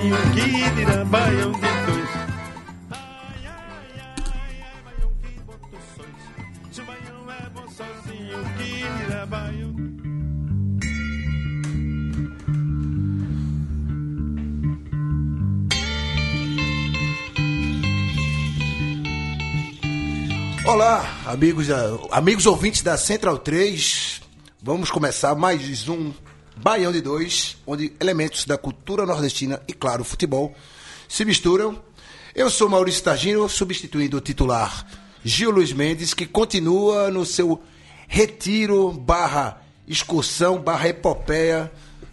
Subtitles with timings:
[0.00, 2.12] Que dirá Baião de Dois.
[6.72, 6.80] Que
[7.30, 9.72] é bom sozinho, que Baião
[20.64, 24.20] Olá, amigos, da- amigos ouvintes da Central 3.
[24.62, 26.12] Vamos começar mais um
[26.56, 30.54] Baião de Dois, onde elementos da cultura nordestina e, claro, futebol
[31.08, 31.82] se misturam.
[32.34, 34.86] Eu sou Maurício Tagino, substituindo o titular
[35.24, 37.62] Gil Luiz Mendes, que continua no seu
[38.08, 41.70] retiro barra excursão barra epopeia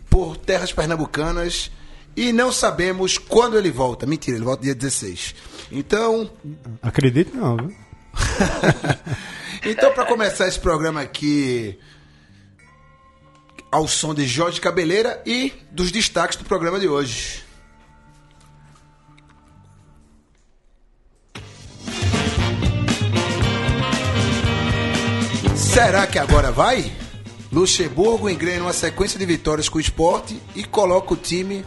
[0.10, 1.72] por terras pernambucanas
[2.16, 4.06] e não sabemos quando ele volta.
[4.06, 5.36] Mentira, ele volta dia 16.
[5.72, 6.30] Então,
[6.82, 7.76] Acredito não, viu?
[9.64, 11.80] então, para começar esse programa aqui,
[13.72, 17.44] ao som de Jorge Cabeleira e dos destaques do programa de hoje.
[25.56, 26.92] Será que agora vai?
[27.52, 31.66] Luxemburgo engrena uma sequência de vitórias com o esporte e coloca o time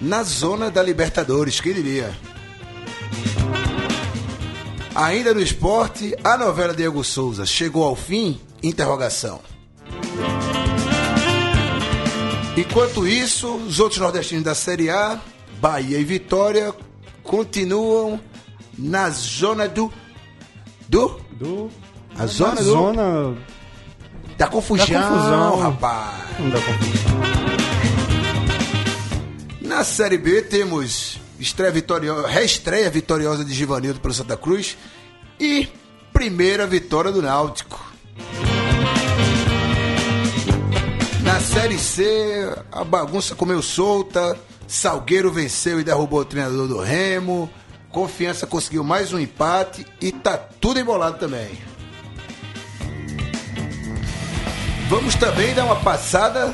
[0.00, 2.16] na zona da Libertadores, quem diria?
[4.94, 8.40] Ainda no esporte, a novela Diego Souza chegou ao fim?
[8.62, 9.40] Interrogação.
[12.56, 15.18] Enquanto isso, os outros nordestinos da Série A,
[15.60, 16.72] Bahia e Vitória,
[17.22, 18.20] continuam
[18.78, 19.92] na zona do.
[20.88, 21.20] Do?
[21.32, 21.70] Do.
[22.16, 22.66] A zona na do.
[22.70, 23.36] zona.
[24.38, 25.58] Da confusão, Da confusão.
[25.58, 26.14] rapaz.
[26.52, 27.14] Dá confusão.
[29.60, 34.76] Na Série B temos estreia vitoriosa, reestreia vitoriosa de Givanildo pelo Santa Cruz
[35.40, 35.68] e
[36.12, 37.83] primeira vitória do Náutico.
[41.24, 42.04] Na Série C,
[42.70, 44.36] a bagunça comeu solta,
[44.66, 47.50] Salgueiro venceu e derrubou o treinador do Remo,
[47.90, 51.56] Confiança conseguiu mais um empate e tá tudo embolado também.
[54.88, 56.52] Vamos também dar uma passada.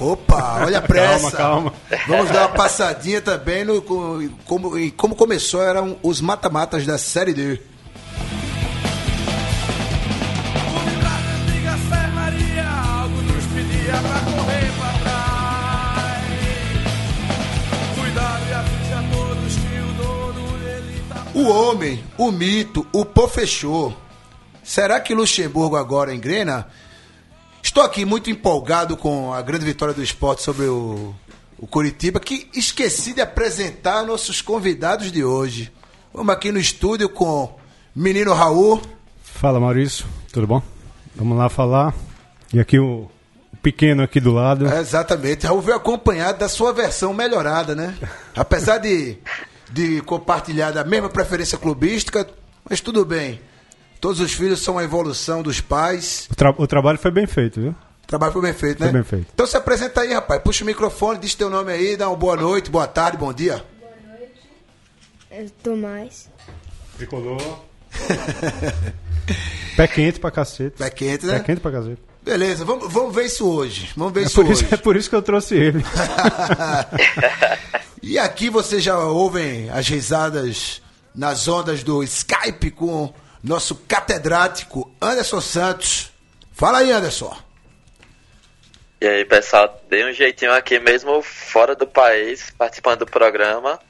[0.00, 1.30] Opa, olha a pressa.
[1.30, 1.98] Calma, calma.
[2.08, 6.98] Vamos dar uma passadinha também no co- como, em como começou eram os mata-matas da
[6.98, 7.60] Série D.
[21.34, 23.92] O homem, o mito, o pô fechou.
[24.62, 26.68] Será que Luxemburgo agora engrena?
[27.60, 31.12] Estou aqui muito empolgado com a grande vitória do esporte sobre o,
[31.58, 35.72] o Curitiba, que esqueci de apresentar nossos convidados de hoje.
[36.12, 37.58] Vamos aqui no estúdio com
[37.96, 38.80] menino Raul.
[39.20, 40.62] Fala Maurício, tudo bom?
[41.16, 41.92] Vamos lá falar.
[42.52, 43.10] E aqui o,
[43.52, 44.68] o pequeno aqui do lado.
[44.68, 45.48] É, exatamente.
[45.48, 47.92] Raul veio acompanhado da sua versão melhorada, né?
[48.36, 49.18] Apesar de,
[49.74, 52.26] de compartilhar da mesma preferência clubística,
[52.68, 53.40] mas tudo bem.
[54.00, 56.28] Todos os filhos são a evolução dos pais.
[56.30, 57.70] O, tra- o trabalho foi bem feito, viu?
[57.70, 58.86] O trabalho foi bem feito, né?
[58.86, 59.26] Foi bem feito.
[59.34, 60.40] Então se apresenta aí, rapaz.
[60.42, 63.64] Puxa o microfone, diz teu nome aí, dá uma boa noite, boa tarde, bom dia.
[65.30, 66.28] É, Tomás.
[66.96, 67.40] Tricolor.
[69.76, 70.76] Pé quente pra cacete.
[70.78, 71.38] Pé quente, né?
[71.38, 72.00] Pé quente pra cacete.
[72.22, 73.90] Beleza, vamos, vamos ver isso hoje.
[73.96, 74.64] Vamos ver É isso por, hoje.
[74.64, 75.82] isso, é por isso que eu trouxe ele.
[78.06, 80.82] E aqui vocês já ouvem as risadas
[81.14, 86.12] nas ondas do Skype com nosso catedrático Anderson Santos.
[86.52, 87.34] Fala aí, Anderson.
[89.00, 93.80] E aí, pessoal, dei um jeitinho aqui mesmo fora do país, participando do programa,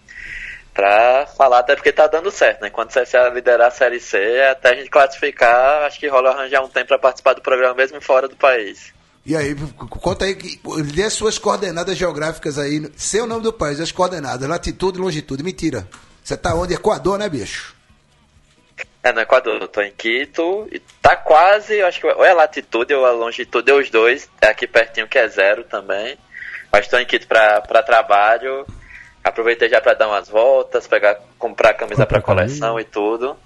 [0.73, 2.71] pra falar até porque tá dando certo, né?
[2.71, 4.17] Quando você liderar a Série C,
[4.49, 8.01] até a gente classificar, acho que rola arranjar um tempo pra participar do programa mesmo
[8.01, 8.95] fora do país.
[9.27, 9.55] E aí,
[10.01, 10.61] conta aí, que-
[10.93, 15.01] dê as suas coordenadas geográficas aí, sem o nome do país, as coordenadas, latitude e
[15.01, 15.43] longitude.
[15.43, 15.89] Mentira.
[16.23, 16.75] Você tá onde?
[16.75, 17.75] Equador, né, bicho?
[19.03, 22.33] É, no Equador, eu tô em Quito, e tá quase, eu acho que ou é
[22.33, 26.17] latitude ou a longitude, é os dois, é aqui pertinho que é zero também.
[26.73, 28.67] Mas tô em Quito pra, pra trabalho,
[29.23, 33.37] aproveitei já pra dar umas voltas, pegar, comprar camisa Comprar pra coleção e tudo.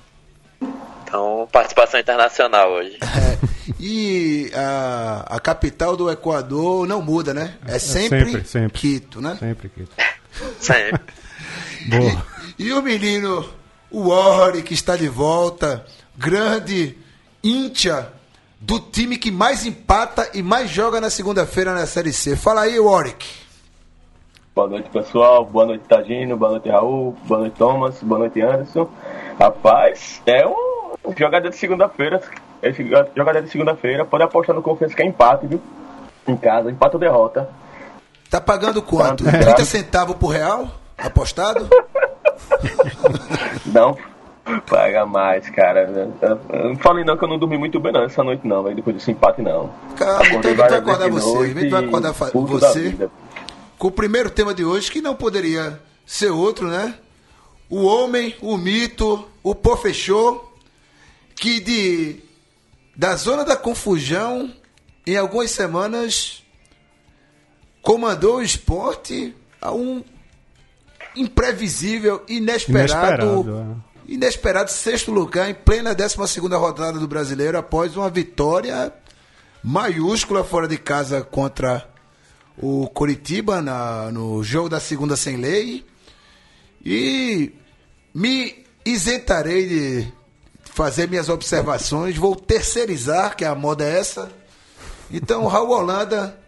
[1.05, 2.99] Então, participação internacional hoje.
[3.03, 3.39] É,
[3.81, 7.55] E a, a capital do Equador não muda, né?
[7.67, 8.79] É sempre, sempre, sempre.
[8.81, 9.37] Quito, né?
[9.39, 9.91] Sempre, Quito.
[10.61, 11.01] Sempre.
[11.89, 12.27] Boa.
[12.59, 13.49] E o menino,
[13.91, 15.85] o Ori, que está de volta,
[16.17, 16.97] grande
[17.43, 18.13] íntia
[18.61, 22.37] do time que mais empata e mais joga na segunda-feira na Série C.
[22.37, 23.27] Fala aí, Warwick.
[24.55, 25.45] Boa noite, pessoal.
[25.45, 26.37] Boa noite, Tagino.
[26.37, 27.17] Boa noite, Raul.
[27.25, 28.03] Boa noite, Thomas.
[28.03, 28.91] Boa noite, Anderson.
[29.39, 32.21] Rapaz, é um jogador de segunda-feira.
[32.63, 35.61] Esse jogador de segunda-feira pode apostar no confiança que é empate, viu?
[36.27, 37.49] Em casa, empate ou derrota.
[38.31, 39.27] Tá pagando quanto?
[39.29, 39.33] É.
[39.39, 40.69] 30 centavos por real?
[40.97, 41.69] Apostado?
[43.67, 43.97] Não
[44.67, 45.83] paga mais, cara.
[46.23, 48.77] Eu- Não falei não que eu não dormi muito bem não essa noite não, velho.
[48.77, 49.71] Depois desse empate não.
[49.97, 51.55] Calma, então vai acordar você.
[51.55, 53.09] Vai e acordar você
[53.79, 56.95] com o primeiro tema de hoje, que não poderia ser outro, né?
[57.69, 60.51] O homem, o mito, o pô fechou,
[61.37, 62.23] que de
[62.99, 64.53] da zona da confusão,
[65.07, 66.43] em algumas semanas,
[67.81, 70.03] comandou o esporte a um
[71.15, 78.11] imprevisível, inesperado, Inesperado, inesperado sexto lugar em plena 12 segunda rodada do Brasileiro após uma
[78.11, 78.93] vitória
[79.63, 81.89] maiúscula fora de casa contra
[82.57, 85.87] o Coritiba na, no jogo da segunda sem lei.
[86.85, 87.53] E
[88.13, 90.18] me isentarei de
[90.79, 94.31] fazer minhas observações, vou terceirizar, que a moda é essa.
[95.11, 96.39] Então, Raul Holanda,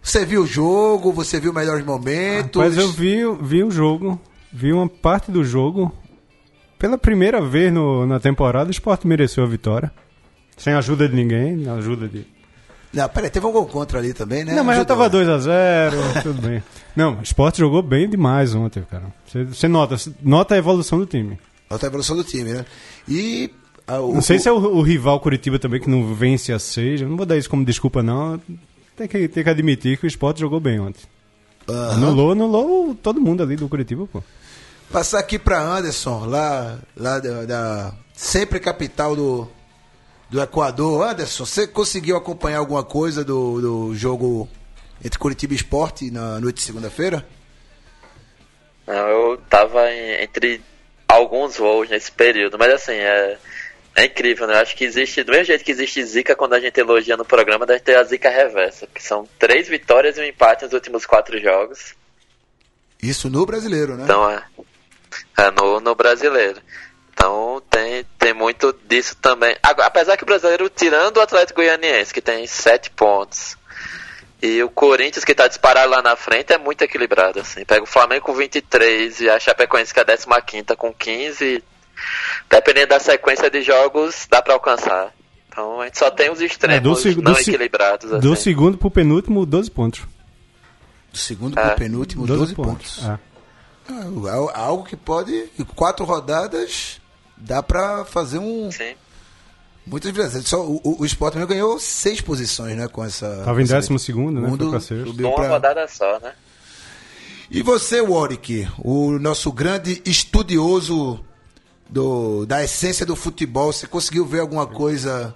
[0.00, 2.62] você viu o jogo, você viu melhores momentos.
[2.62, 4.20] Mas eu vi, vi o jogo,
[4.52, 5.92] vi uma parte do jogo.
[6.78, 9.90] Pela primeira vez no, na temporada, o Sport mereceu a vitória.
[10.56, 12.24] Sem ajuda de ninguém, na ajuda de.
[12.92, 14.54] Não, peraí, teve um gol contra ali também, né?
[14.54, 15.18] Não, mas já tava né?
[15.18, 16.62] 2x0, tudo bem.
[16.94, 19.12] Não, o Sport jogou bem demais ontem, cara.
[19.26, 21.40] Você, você nota, nota a evolução do time.
[21.68, 22.64] Nota a evolução do time, né?
[23.08, 23.50] E.
[23.96, 26.52] ah, o- Não sei o- se é o, o rival Curitiba também que não vence
[26.52, 27.00] a seis.
[27.00, 28.40] Eu não vou dar isso como desculpa, não.
[28.96, 31.02] Tem que, tem que admitir que o Sport jogou bem ontem.
[31.68, 31.92] Aham.
[31.92, 34.22] Anulou, anulou todo mundo ali do Curitiba, pô.
[34.90, 39.48] Passar aqui para Anderson, lá, lá da, da- sempre capital do,
[40.28, 41.06] do Equador.
[41.08, 44.48] Anderson, você conseguiu acompanhar alguma coisa do, do jogo
[45.04, 47.24] entre Curitiba e Esporte na noite de segunda-feira?
[48.86, 50.60] Não, eu tava em- entre
[51.06, 53.38] alguns voos nesse período, mas assim, é,
[53.94, 54.54] é incrível, né?
[54.54, 57.24] Eu acho que existe, do mesmo jeito que existe zica quando a gente elogia no
[57.24, 61.04] programa, deve ter a zica reversa, que são três vitórias e um empate nos últimos
[61.04, 61.94] quatro jogos.
[63.02, 64.04] Isso no brasileiro, né?
[64.04, 64.42] Então é,
[65.38, 66.60] é no, no brasileiro.
[67.12, 69.56] Então tem, tem muito disso também.
[69.62, 73.58] Apesar que o brasileiro, tirando o Atlético Goianiense, que tem sete pontos,
[74.42, 77.40] e o Corinthians, que tá disparado lá na frente, é muito equilibrado.
[77.40, 77.64] Assim.
[77.64, 81.62] Pega o Flamengo com 23 e a Chapecoense, que é a 15 com 15.
[82.50, 85.14] Dependendo da sequência de jogos, dá pra alcançar.
[85.48, 88.10] Então a gente só tem os É, extremos do seg- não do se- equilibrados.
[88.20, 88.42] Do assim.
[88.42, 90.02] segundo pro penúltimo, 12 pontos.
[91.12, 91.66] Do segundo É.
[91.68, 93.04] pro penúltimo, 12, pontos.
[93.04, 93.18] É.
[93.88, 97.00] Ah, Algo que pode, em quatro rodadas,
[97.36, 98.70] dá pra fazer um.
[98.70, 98.94] Sim.
[99.86, 100.46] Muitas vezes.
[100.46, 102.86] Só, o, o, o Sport mesmo ganhou seis posições, né?
[102.86, 103.42] Com essa.
[103.44, 104.46] Tava em décimo segundo, né?
[104.48, 106.32] Mundo subiu Numa pra- rodada só, né?
[107.50, 111.18] E você, Warwick, o nosso grande estudioso
[111.90, 115.34] do, da essência do futebol, você conseguiu ver alguma coisa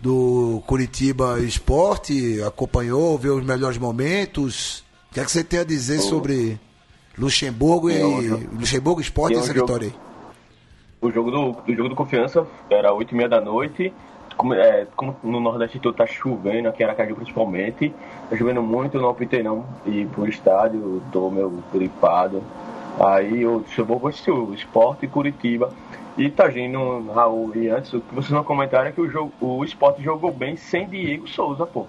[0.00, 2.40] do Curitiba Esporte?
[2.42, 4.84] Acompanhou, viu os melhores momentos?
[5.10, 6.58] O que é que você tem a dizer sobre
[7.16, 9.94] Luxemburgo e É jogo- Luxemburgo Esporte e é essa vitória aí?
[11.00, 13.92] O jogo do, do jogo do confiança era 8 e meia da noite.
[14.36, 17.92] Como, é, como no Nordeste todo tá chovendo, aqui em Aracaju principalmente,
[18.30, 22.40] tá chovendo muito, eu não optei não ir pro estádio, tô meio gripado.
[22.98, 25.72] Aí eu vou assistir o Esporte e Curitiba.
[26.16, 29.32] E tá vindo, Raul, e antes, o que vocês não comentaram é que o, jogo,
[29.40, 31.86] o Esporte jogou bem sem Diego Souza, pô.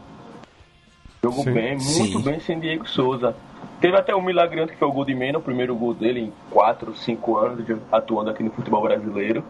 [1.24, 1.52] Jogou Sim.
[1.52, 2.22] bem, muito Sim.
[2.22, 3.36] bem sem Diego Souza.
[3.82, 6.20] Teve até um milagre antes que foi o gol de Mena, o primeiro gol dele
[6.20, 9.44] em 4, 5 anos de atuando aqui no futebol brasileiro.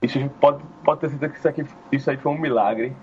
[0.00, 2.94] Isso a gente pode, pode ter certeza que isso, aqui, isso aí foi um milagre.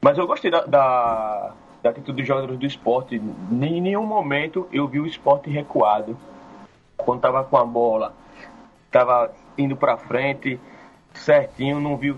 [0.00, 3.16] Mas eu gostei da, da, da atitude dos jogadores do esporte.
[3.16, 6.16] Em nenhum momento eu vi o esporte recuado.
[7.00, 8.12] Quando tava com a bola,
[8.90, 10.58] tava indo pra frente,
[11.14, 12.16] certinho, não viu.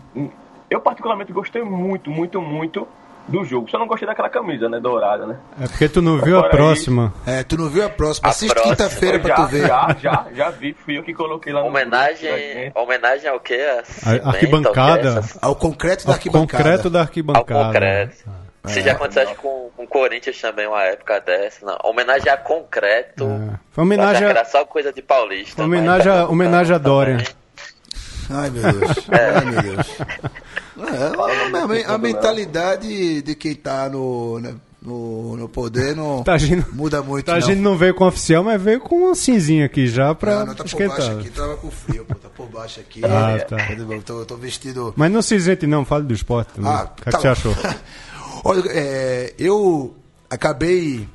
[0.70, 2.86] Eu particularmente gostei muito, muito, muito
[3.28, 3.70] do jogo.
[3.70, 5.36] Só não gostei daquela camisa, né, dourada, né?
[5.60, 7.12] É porque tu não viu a Agora próxima.
[7.26, 8.26] É, tu não viu a próxima.
[8.28, 9.66] A Assiste quinta-feira pra já, tu ver.
[9.66, 10.72] já, já, já vi.
[10.72, 12.72] Fui eu que coloquei lá no Homenagem, da gente.
[12.78, 13.54] homenagem ao quê?
[13.80, 14.90] A cimento, arquibancada.
[14.92, 15.18] ao quê?
[15.20, 16.62] Essas- Ao concreto da Ao arquibancada.
[16.64, 17.64] concreto da Ao arquibancada.
[17.66, 18.30] concreto.
[18.64, 18.68] É.
[18.68, 21.64] Se já acontecesse com, com o Corinthians também uma época dessa.
[21.64, 21.76] Não.
[21.84, 23.24] Homenagem a concreto.
[23.24, 23.58] É.
[23.72, 25.62] Foi homenagem a- era só coisa de paulista.
[25.64, 27.16] Homenagem a- mas- homenagem a Dória.
[27.18, 27.42] também.
[28.30, 28.96] Ai, meu Deus.
[29.10, 29.86] Ai, meu Deus.
[30.94, 36.34] É, a, a, a mentalidade de quem tá no, né, no, no poder não Tá
[36.34, 37.26] agindo- muda muito.
[37.26, 40.36] Tá, a gente não veio com oficial, mas veio com um cinzinho aqui já pra
[40.40, 40.96] Não, não, tá por esquentar.
[40.98, 43.02] baixo aqui, tava com frio, pô, tá por baixo aqui.
[43.04, 43.56] Ah, É, tá.
[43.70, 44.94] Eu tô, eu tô vestido.
[44.96, 46.70] Mas não se isente não, fale do esporte também.
[46.72, 47.54] Ah, o que, é tá que você achou?
[48.44, 49.94] Olha, é, eu
[50.28, 51.08] acabei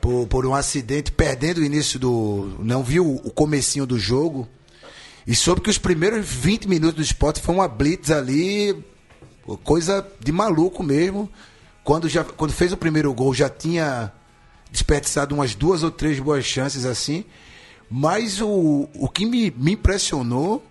[0.00, 2.56] por, por um acidente perdendo o início do.
[2.60, 4.48] Não vi o, o comecinho do jogo.
[5.26, 8.82] E soube que os primeiros 20 minutos do esporte foi uma blitz ali,
[9.62, 11.28] coisa de maluco mesmo.
[11.84, 14.12] Quando, já, quando fez o primeiro gol, já tinha
[14.70, 17.24] desperdiçado umas duas ou três boas chances assim.
[17.90, 20.64] Mas o, o que me, me impressionou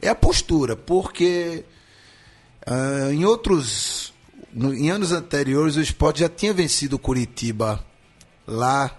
[0.00, 1.64] é a postura, porque
[2.66, 4.07] ah, em outros.
[4.52, 7.84] No- em anos anteriores, o esporte já tinha vencido o Curitiba
[8.46, 8.90] lá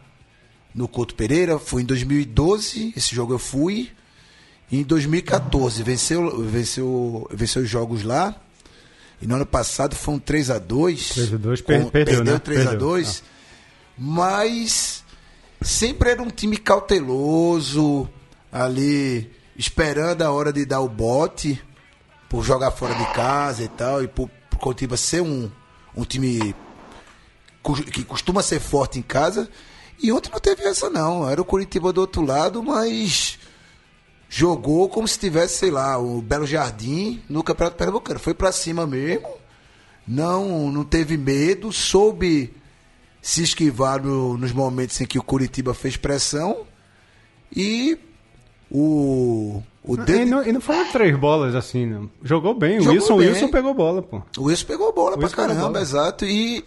[0.74, 1.58] no Couto Pereira.
[1.60, 3.92] Foi em 2012, esse jogo eu fui.
[4.72, 8.36] E em 2014, venceu, venceu, venceu os jogos lá.
[9.22, 11.14] E no ano passado foi um 3x2.
[11.14, 12.40] 3 a 2, per- perdeu, né?
[12.40, 13.24] 3x2.
[13.98, 15.04] Mas
[15.62, 18.08] sempre era um time cauteloso,
[18.52, 21.62] ali, esperando a hora de dar o bote,
[22.30, 24.30] por jogar fora de casa e tal, e por,
[24.60, 25.50] por Curitiba ser um,
[25.96, 26.54] um time
[27.92, 29.50] que costuma ser forte em casa.
[30.02, 33.40] E ontem não teve essa não, era o Curitiba do outro lado, mas
[34.30, 38.20] jogou como se tivesse, sei lá, o Belo Jardim no Campeonato Pernambucano.
[38.20, 39.28] Foi pra cima mesmo,
[40.08, 42.54] não, não teve medo, soube
[43.22, 46.66] se esquivar no- nos momentos em que o Curitiba fez pressão
[47.54, 47.98] e
[48.72, 52.10] o o E Dani- não, e não foram três bolas assim, não.
[52.24, 52.80] Jogou bem.
[52.80, 53.28] O Jogou Wilson, bem.
[53.30, 54.22] Wilson pegou bola, pô.
[54.38, 55.82] O Wilson pegou bola pra Wilson pegou caramba, bola.
[55.82, 56.26] exato.
[56.26, 56.64] E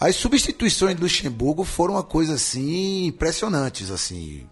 [0.00, 4.46] as substituições do Luxemburgo foram uma coisa assim impressionantes, assim.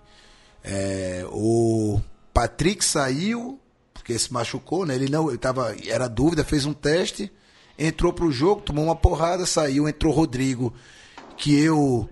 [0.62, 2.00] É, o
[2.34, 3.58] Patrick saiu
[3.94, 4.94] porque se machucou, né?
[4.94, 7.30] Ele não, ele tava, era dúvida, fez um teste,
[7.78, 10.72] entrou pro jogo, tomou uma porrada, saiu, entrou Rodrigo,
[11.36, 12.08] que eu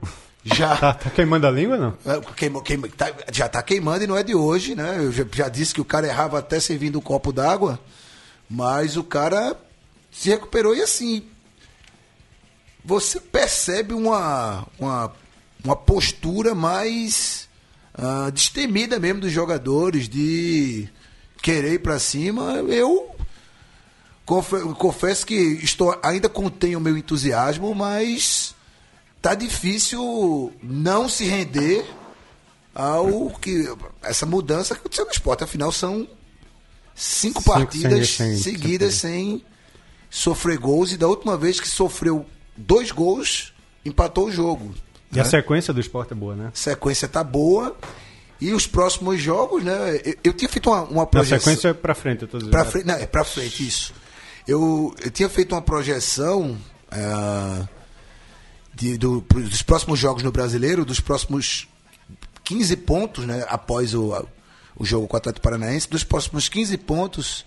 [0.55, 1.95] já Tá, tá queimando a língua, não?
[2.05, 4.97] é, queima- queima- tá- já tá queimando e não é de hoje, né?
[4.99, 7.79] Eu já, já disse que o cara errava até servindo um copo d'água,
[8.49, 9.57] mas o cara
[10.11, 11.25] se recuperou e assim.
[12.85, 15.13] Você percebe uma, uma,
[15.65, 17.49] uma postura mais
[17.95, 20.89] ah, destemida mesmo dos jogadores, de
[21.43, 22.55] querer ir pra cima.
[22.69, 23.15] Eu
[24.25, 28.55] confe- confesso que estou, ainda contenho o meu entusiasmo, mas
[29.21, 31.85] tá difícil não se render
[32.75, 33.69] ao que
[34.03, 35.45] essa mudança que aconteceu no esporte.
[35.45, 36.07] Afinal, são
[36.95, 39.45] cinco, Cinco partidas sem- sem- seguidas sem
[40.11, 40.93] sofrer gols.
[40.93, 42.25] E da última vez que sofreu
[42.57, 43.53] dois gols,
[43.85, 44.75] empatou o jogo.
[45.13, 46.51] E a sequência do esporte é boa, né?
[46.55, 47.77] sequência tá boa.
[48.41, 50.01] E os próximos jogos, né?
[50.05, 51.39] Eu, eu tinha feito uma, uma A projeção.
[51.41, 52.53] sequência é pra frente, eu tô dizendo.
[52.53, 53.93] Pra frente, não, é pra frente, isso.
[54.47, 56.57] Eu, eu tinha feito uma projeção
[56.89, 57.67] ah,
[58.79, 61.69] de- do- dos próximos jogos no brasileiro, dos próximos
[62.45, 63.45] 15 pontos, né?
[63.49, 64.27] Após o,
[64.77, 67.45] o jogo com o Atlético Paranaense, dos próximos 15 pontos,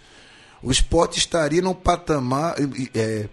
[0.62, 2.56] o esporte estaria num patamar.
[2.94, 3.28] eh,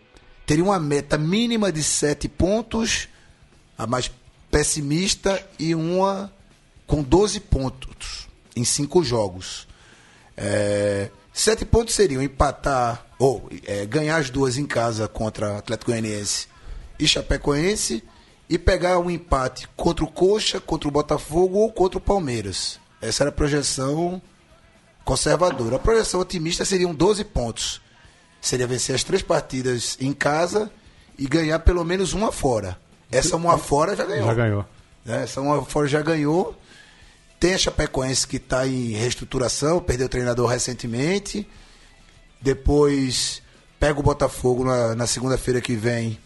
[0.47, 3.09] teria uma meta mínima de 7 pontos,
[3.77, 4.11] a mais
[4.51, 6.33] pessimista, e uma
[6.87, 8.27] com 12 pontos
[8.57, 9.69] em 5 jogos.
[10.37, 16.47] É, sete pontos seriam empatar ou é, ganhar as duas em casa contra Atlético Goianiense
[16.99, 18.03] e Chapecoense
[18.49, 22.81] e pegar um empate contra o Coxa, contra o Botafogo ou contra o Palmeiras.
[23.01, 24.21] Essa era a projeção
[25.05, 25.77] conservadora.
[25.77, 27.81] A projeção otimista seriam 12 pontos.
[28.41, 30.71] Seria vencer as três partidas em casa
[31.19, 32.79] e ganhar pelo menos uma fora.
[33.11, 34.27] Essa uma fora já ganhou.
[34.27, 34.67] Já ganhou.
[35.05, 35.23] né?
[35.23, 36.57] Essa uma fora já ganhou.
[37.41, 41.47] Tem a Chapecoense que está em reestruturação, perdeu o treinador recentemente.
[42.41, 43.43] Depois
[43.79, 46.19] pega o Botafogo na, na segunda-feira que vem.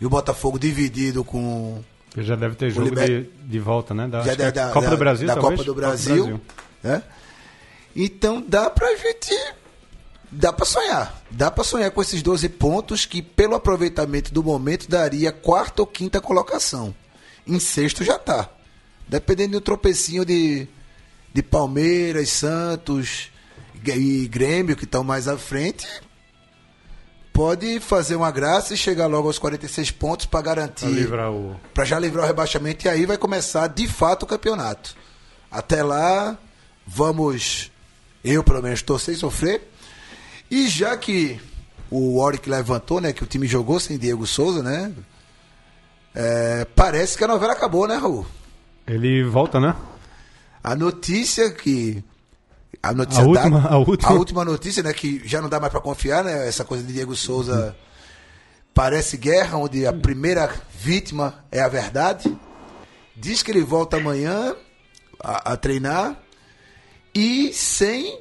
[0.00, 1.82] E o Botafogo dividido com.
[2.16, 4.06] Já deve ter jogo liber- de, de volta, né?
[4.06, 5.60] Da, já é da, Copa do Brasil, da talvez?
[5.60, 6.40] Copa do Brasil.
[6.82, 7.02] né?
[7.94, 9.34] Então dá pra gente.
[10.30, 11.22] Dá pra sonhar.
[11.30, 15.86] Dá pra sonhar com esses 12 pontos que, pelo aproveitamento do momento, daria quarta ou
[15.86, 16.94] quinta colocação.
[17.46, 18.48] Em sexto já tá.
[19.08, 20.66] Dependendo do tropecinho de,
[21.32, 23.28] de Palmeiras, Santos
[23.84, 25.86] e Grêmio, que estão mais à frente,
[27.34, 31.60] pode fazer uma graça e chegar logo aos 46 pontos para garantir Pra livrar o...
[31.74, 34.96] para já livrar o rebaixamento e aí vai começar de fato o campeonato.
[35.50, 36.38] Até lá,
[36.86, 37.70] vamos,
[38.24, 39.68] eu pelo menos torcer e sofrer.
[40.50, 41.40] E já que
[41.90, 44.92] o Warwick levantou, né, que o time jogou sem Diego Souza, né?
[46.14, 48.24] é, parece que a novela acabou, né, Raul?
[48.86, 49.74] Ele volta, né?
[50.62, 52.02] A notícia que
[52.82, 55.80] a notícia A da- última- a última- notícia, né, que já não dá mais para
[55.80, 57.74] confiar, né, essa coisa de Diego Souza
[58.72, 62.36] parece guerra, onde a primeira vítima é a verdade.
[63.16, 64.54] Diz que ele volta amanhã
[65.22, 66.18] a, a treinar
[67.14, 68.20] e sem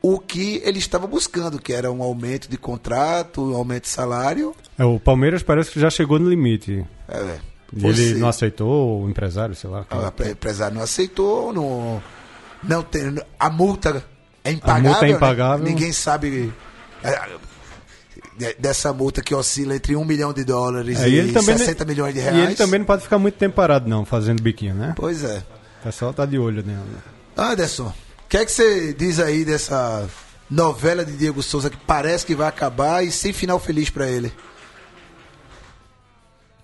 [0.00, 4.54] o que ele estava buscando, que era um aumento de contrato, um aumento de salário.
[4.78, 6.86] É, o Palmeiras parece que já chegou no limite.
[7.08, 7.38] É,
[7.76, 9.84] ele não aceitou, o empresário, sei lá.
[9.90, 12.02] O empre- empresário não aceitou, não,
[12.62, 14.04] não tem, a multa
[14.44, 14.90] é impagável.
[14.90, 15.14] multa é né?
[15.16, 15.64] impagável.
[15.64, 16.52] Ninguém sabe
[17.02, 17.28] é,
[18.36, 21.56] de- dessa multa que oscila entre um milhão de dólares É, e, e ele também
[21.58, 22.36] 60 milhões de reais.
[22.36, 24.92] E ele também não pode ficar muito tempo parado, não, fazendo biquinho, né?
[24.96, 25.42] Pois é.
[25.80, 26.80] O pessoal tá de olho nele.
[27.36, 30.08] Anderson, o que é que você diz aí dessa
[30.50, 34.32] novela de Diego Souza que parece que vai acabar e sem final feliz pra ele?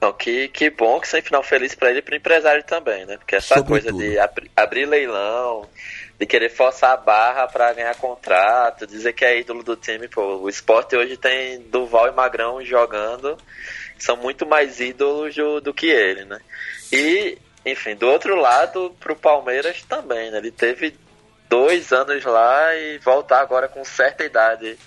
[0.04, 3.16] Então, que, que bom que sem final feliz pra ele e pro empresário também, né?
[3.16, 4.12] Porque essa coisa Sobretudo.
[4.12, 5.66] de abri- abrir leilão,
[6.18, 10.36] de querer forçar a barra pra ganhar contrato, dizer que é ídolo do time, pô,
[10.36, 13.38] o esporte hoje tem Duval e Magrão jogando,
[13.98, 16.38] são muito mais ídolos do, do que ele, né?
[16.92, 20.36] E, enfim, do outro lado, pro Palmeiras também, né?
[20.36, 20.94] Ele teve
[21.48, 24.78] dois anos lá e voltar agora com certa idade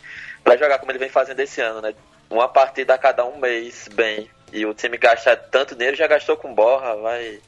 [0.43, 1.95] pra jogar como ele vem fazendo esse ano, né?
[2.29, 4.29] Uma partida a cada um mês, bem.
[4.51, 7.39] E o time gasta tanto dinheiro, já gastou com Borra, vai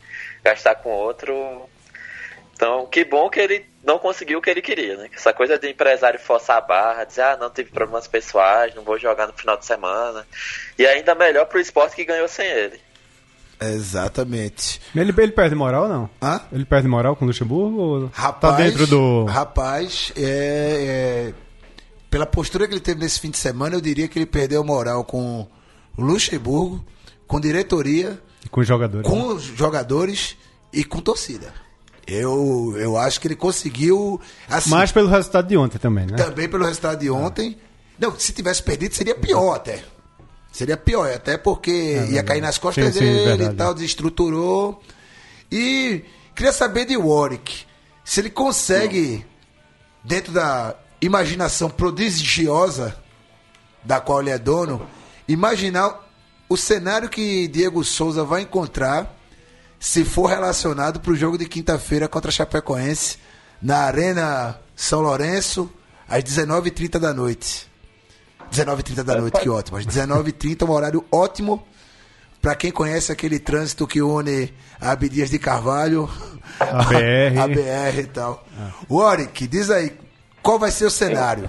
[0.43, 1.69] gastar com outro.
[2.53, 5.09] Então, que bom que ele não conseguiu o que ele queria, né?
[5.15, 8.99] Essa coisa de empresário forçar a barra, dizer, ah, não tive problemas pessoais, não vou
[8.99, 10.27] jogar no final de semana.
[10.77, 12.79] E ainda melhor pro esporte que ganhou sem ele.
[13.61, 14.81] Exatamente.
[14.95, 16.09] Ele, ele perde moral ou não?
[16.21, 16.41] Hã?
[16.51, 19.25] Ele perde moral com o Luxemburgo ou Rapaz, tá dentro do...
[19.25, 21.33] Rapaz, é, é,
[22.09, 25.03] pela postura que ele teve nesse fim de semana, eu diria que ele perdeu moral
[25.03, 25.47] com
[26.05, 26.83] Luxemburgo,
[27.27, 29.07] com diretoria, com os jogadores?
[29.07, 30.35] com os jogadores
[30.73, 31.53] e com torcida.
[32.07, 34.19] Eu, eu acho que ele conseguiu.
[34.49, 36.17] Assim, Mais pelo resultado de ontem também, né?
[36.17, 37.55] também pelo resultado de ontem.
[37.99, 39.83] Não, se tivesse perdido seria pior até.
[40.51, 41.71] Seria pior, até porque
[42.09, 43.53] ia cair nas costas É Sim, sim, dele verdade.
[43.53, 44.81] e tal, desestruturou.
[45.51, 46.03] E
[46.35, 47.65] queria saber de Warwick,
[48.03, 49.23] se ele consegue,
[50.03, 52.95] dentro da imaginação prodigiosa
[53.83, 54.81] da qual ele é dono,
[55.29, 56.07] imaginar
[56.49, 59.15] o cenário que Diego Souza vai encontrar
[59.79, 63.17] se for relacionado para o jogo de quinta-feira contra a Chapecoense
[63.61, 65.71] na Arena São Lourenço
[66.07, 67.69] às 19h30 da noite.
[68.51, 69.77] 19h30 da noite, que ótimo.
[69.77, 71.63] Às 19h30 um horário ótimo
[72.41, 76.09] para quem conhece aquele trânsito que une a Abdias de Carvalho,
[76.59, 77.37] A BR.
[77.39, 78.45] a BR e tal.
[78.89, 79.95] Warwick, diz aí,
[80.41, 81.47] qual vai ser o cenário?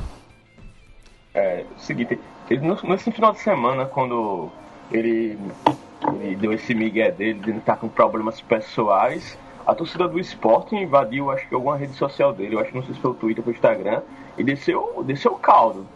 [1.32, 2.18] É, o seguinte,
[2.50, 4.50] ele, nesse final de semana, quando
[4.90, 5.38] ele,
[6.20, 11.30] ele deu esse migué dele de estar com problemas pessoais, a torcida do esporte invadiu,
[11.30, 13.44] acho que alguma rede social dele, eu acho que não sei se foi o Twitter
[13.46, 14.02] ou o Instagram,
[14.36, 15.86] e desceu, desceu o caldo.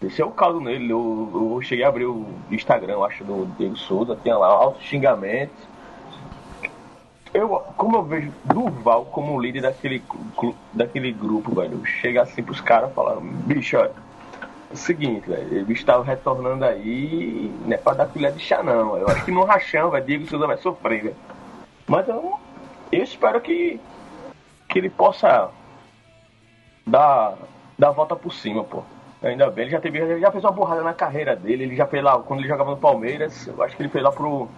[0.00, 4.18] Desceu o caldo nele, eu, eu cheguei a abrir o Instagram, acho, do Diego Souza,
[4.22, 5.56] tinha lá altos xingamentos.
[7.34, 10.02] Eu, como eu vejo Duval como líder daquele,
[10.72, 13.92] daquele grupo, velho, chega assim pros caras falando, bicho, olha,
[14.70, 18.62] o seguinte, velho, o bicho tava retornando aí, não é pra dar filha de chá
[18.62, 18.96] não.
[18.96, 21.16] Eu acho que no rachão, velho, Diego Souza vai sofrer, velho.
[21.86, 22.38] Mas eu,
[22.90, 23.80] eu espero que,
[24.68, 25.50] que ele possa
[26.86, 27.34] dar,
[27.78, 28.82] dar a volta por cima, pô.
[29.22, 31.86] Ainda bem, ele já, teve, ele já fez uma borrada na carreira dele, ele já
[31.86, 34.48] fez lá, quando ele jogava no Palmeiras, eu acho que ele fez lá pro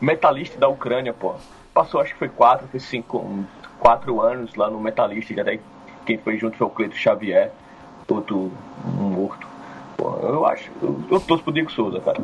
[0.00, 1.34] Metalista da Ucrânia, pô.
[1.74, 3.44] Passou, acho que foi quatro, foi cinco, um,
[3.78, 5.60] quatro anos lá no Metalista, que até
[6.06, 7.52] quem foi junto foi o Cleito Xavier,
[8.14, 8.52] outro
[8.84, 9.46] morto.
[9.96, 12.22] Pô, eu acho, eu, eu torço pro Diego Souza, cara.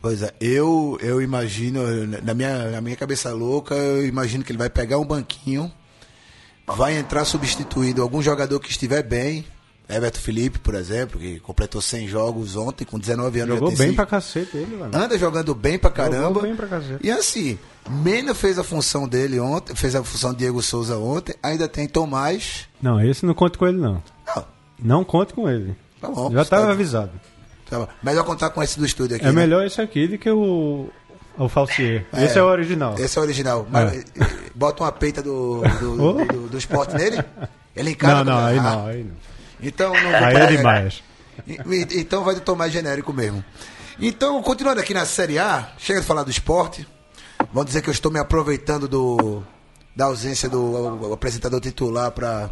[0.00, 1.82] Pois é, eu, eu imagino,
[2.22, 5.70] na minha, na minha cabeça louca, eu imagino que ele vai pegar um banquinho,
[6.66, 9.44] vai entrar substituindo algum jogador que estiver bem.
[9.88, 13.54] Everton Felipe, por exemplo, que completou 100 jogos ontem, com 19 anos.
[13.56, 14.90] Jogou bem pra cacete ele, velho.
[14.92, 16.26] Anda jogando bem pra caramba.
[16.26, 17.06] Jogou bem pra cacete.
[17.06, 21.34] E assim, Mena fez a função dele ontem, fez a função de Diego Souza ontem,
[21.42, 22.66] ainda tem Tomás.
[22.82, 24.02] Não, esse não conta com ele, não.
[24.34, 24.44] Não,
[24.82, 25.76] Não conte com ele.
[26.00, 26.30] tá bom.
[26.30, 26.70] Já tá estava bom.
[26.72, 27.12] avisado.
[27.70, 27.88] Tá bom.
[28.02, 29.24] Melhor contar com esse do estúdio aqui.
[29.24, 29.34] É né?
[29.34, 30.88] melhor esse aqui do que o,
[31.38, 32.04] o Falsier.
[32.12, 32.94] Esse é o original.
[32.98, 33.66] Esse é o original.
[33.70, 34.04] Mas, eh,
[34.54, 36.12] Bota uma peita do, do, Oh.
[36.24, 37.22] do, do esporte nele.
[37.74, 38.24] Ele encara.
[38.24, 39.14] Não, não, aí Ah, não, aí não.
[39.62, 41.02] Então não Aí é demais.
[41.94, 43.44] Então vai do Tomás genérico mesmo.
[44.00, 46.86] Então, continuando aqui na Série A, chega de falar do esporte.
[47.56, 49.42] Vamos dizer que eu estou me aproveitando do,
[49.96, 52.50] da ausência do apresentador titular para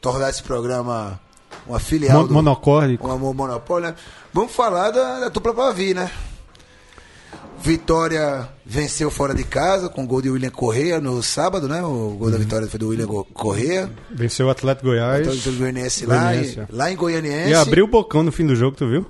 [0.00, 1.18] tornar esse programa
[1.66, 3.08] uma filial Mon- do monocórdico.
[3.08, 3.96] um amor monopólio, né?
[4.32, 6.08] Vamos falar da, da dupla Pavi, né?
[7.58, 11.82] Vitória venceu fora de casa com o gol de William Correa no sábado, né?
[11.82, 13.90] O gol da vitória foi do William Correa.
[14.08, 15.26] Venceu o Atlético Goiás.
[15.42, 17.50] Do Goianiense lá, Goianiense, em- lá em Goianiense.
[17.50, 19.04] E abriu o bocão no fim do jogo, tu viu?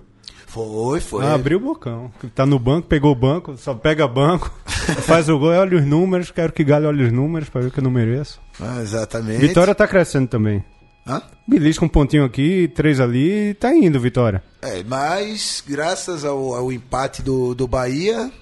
[0.57, 1.23] Foi, foi.
[1.23, 2.11] Ah, abriu o bocão.
[2.35, 4.51] Tá no banco, pegou o banco, só pega banco,
[5.05, 7.79] faz o gol, olha os números, quero que Galho olhe os números pra ver que
[7.79, 8.41] eu não mereço.
[8.59, 9.39] Ah, exatamente.
[9.39, 10.65] Vitória tá crescendo também.
[11.07, 11.21] Hã?
[11.47, 14.43] Belisca um pontinho aqui, três ali, tá indo, Vitória.
[14.63, 18.33] É, mas graças ao, ao empate do, do Bahia,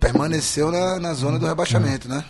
[0.00, 2.24] permaneceu na, na zona do rebaixamento, né?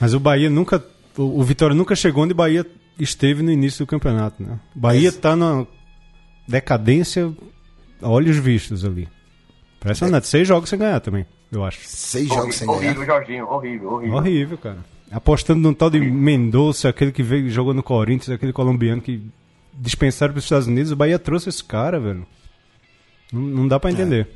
[0.00, 0.82] Mas o Bahia nunca.
[1.18, 2.64] O, o Vitória nunca chegou onde o Bahia
[2.98, 4.58] esteve no início do campeonato, né?
[4.74, 5.66] O Bahia tá na
[6.48, 7.30] decadência
[8.02, 9.08] olhos vistos ali.
[9.78, 10.26] Impressionante.
[10.26, 11.80] Seis jogos sem ganhar também, eu acho.
[11.84, 13.06] Seis jogos sem horrível, ganhar.
[13.06, 14.16] Jorginho, horrível, horrível.
[14.16, 14.78] Horrível, cara.
[15.10, 19.22] Apostando num tal de Mendonça, aquele que veio jogou no Corinthians, aquele colombiano que
[19.72, 20.90] dispensaram para os Estados Unidos.
[20.90, 22.26] O Bahia trouxe esse cara, velho.
[23.32, 24.28] Não, não dá pra entender.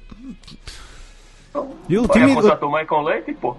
[1.88, 2.34] E o Bahia time.
[2.34, 3.56] contratou o Michael Leite, pô.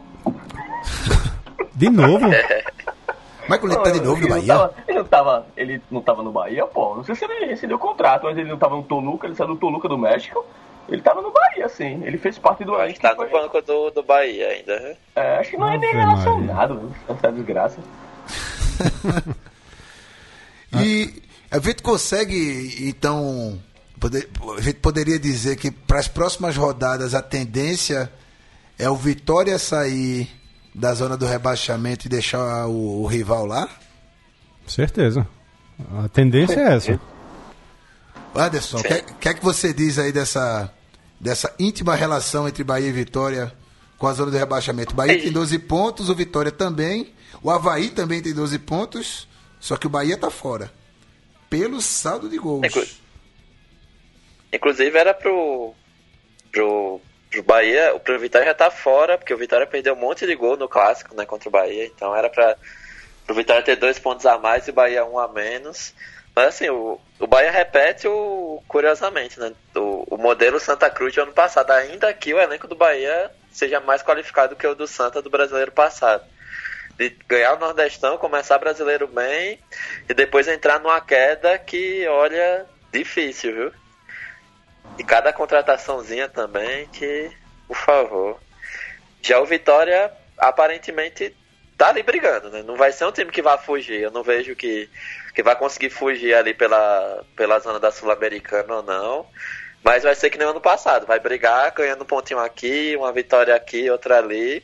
[1.76, 2.28] De novo?
[3.50, 4.54] Michael Leite tá de novo no ele não Bahia?
[4.56, 6.96] tava- ele, não tava, ele não tava no Bahia, pô.
[6.96, 9.50] Não sei se ele rescindeu o contrato, mas ele não tava no Toluca, ele saiu
[9.50, 10.46] do Toluca do México.
[10.90, 12.04] Ele tava no Bahia, sim.
[12.04, 12.76] Ele fez parte do.
[12.88, 14.80] Que, Tá no banco do, do Bahia ainda.
[14.80, 14.96] né?
[15.16, 16.90] é, acho que não é nem relacionado, né?
[17.10, 17.78] essa desgraça.
[20.82, 23.62] E a gente consegue, então,
[24.00, 28.12] poder- a gente poderia dizer que para as próximas rodadas a tendência
[28.80, 30.30] é o Vitória sair
[30.74, 33.70] da zona do rebaixamento e deixar o, o rival lá?
[34.68, 35.28] Certeza.
[36.04, 37.00] A tendência é essa.
[38.36, 40.72] Anderson, o que, que é que você diz aí dessa,
[41.20, 43.52] dessa íntima relação entre Bahia e Vitória
[43.98, 44.94] com a zona do rebaixamento?
[44.94, 47.12] O Bahia tem 12 pontos, o Vitória também,
[47.44, 49.28] o Havaí também tem 12 pontos,
[49.60, 50.72] só que o Bahia tá fora.
[51.50, 52.66] Pelo saldo de gols.
[52.66, 52.86] Inclu-
[54.54, 55.74] Inclusive era pro,
[56.52, 57.02] pro,
[57.32, 60.58] pro Bahia, o Vitória já tá fora, porque o Vitória perdeu um monte de gol
[60.58, 62.58] no clássico, né, contra o Bahia, então era pra
[63.26, 65.94] pro Vitória ter dois pontos a mais e o Bahia um a menos.
[66.36, 69.54] Mas assim, o, o Bahia repete o, curiosamente, né?
[69.76, 73.80] O, o modelo Santa Cruz de ano passado, ainda que o elenco do Bahia seja
[73.80, 76.24] mais qualificado que o do Santa do brasileiro passado.
[76.98, 79.60] De ganhar o Nordestão, começar brasileiro bem
[80.10, 83.81] e depois entrar numa queda que, olha, difícil, viu?
[84.98, 87.32] E cada contrataçãozinha também que,
[87.68, 88.40] por favor.
[89.22, 91.36] Já o Vitória, aparentemente,
[91.78, 92.62] tá ali brigando, né?
[92.64, 94.02] Não vai ser um time que vai fugir.
[94.02, 94.90] Eu não vejo que,
[95.34, 99.26] que vai conseguir fugir ali pela, pela zona da Sul-Americana ou não.
[99.84, 101.08] Mas vai ser que nem ano passado.
[101.08, 104.64] Vai brigar, ganhando um pontinho aqui, uma vitória aqui, outra ali.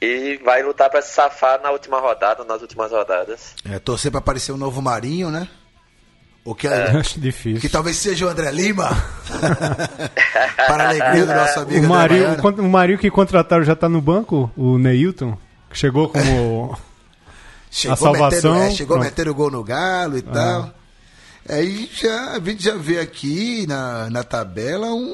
[0.00, 3.54] E vai lutar para se safar na última rodada, nas últimas rodadas.
[3.70, 5.48] É, torcer para aparecer um novo Marinho, né?
[6.44, 7.60] O que, Eu acho difícil.
[7.60, 8.90] que talvez seja o André Lima.
[10.66, 13.74] para a alegria do nosso amigo O André Mario, o, o Mario que contrataram já
[13.74, 15.38] tá no banco, o Neilton,
[15.70, 16.78] que chegou como.
[17.70, 19.10] Chegou a salvação, Metendo, é, chegou pronto.
[19.10, 20.72] metendo gol no Galo e tal.
[21.48, 25.12] Aí já, a gente já vê aqui na, na tabela um,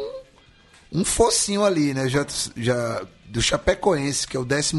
[0.92, 2.06] um focinho ali, né?
[2.06, 4.74] Já, já, do Chapecoense, que é o 15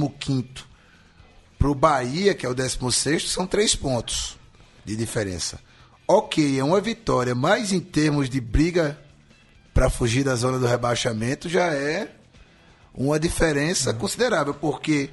[1.58, 4.38] pro Bahia, que é o 16 são três pontos
[4.86, 5.60] de diferença.
[6.14, 9.00] Ok, é uma vitória, mas em termos de briga
[9.74, 12.14] para fugir da zona do rebaixamento já é
[12.94, 15.10] uma diferença considerável, porque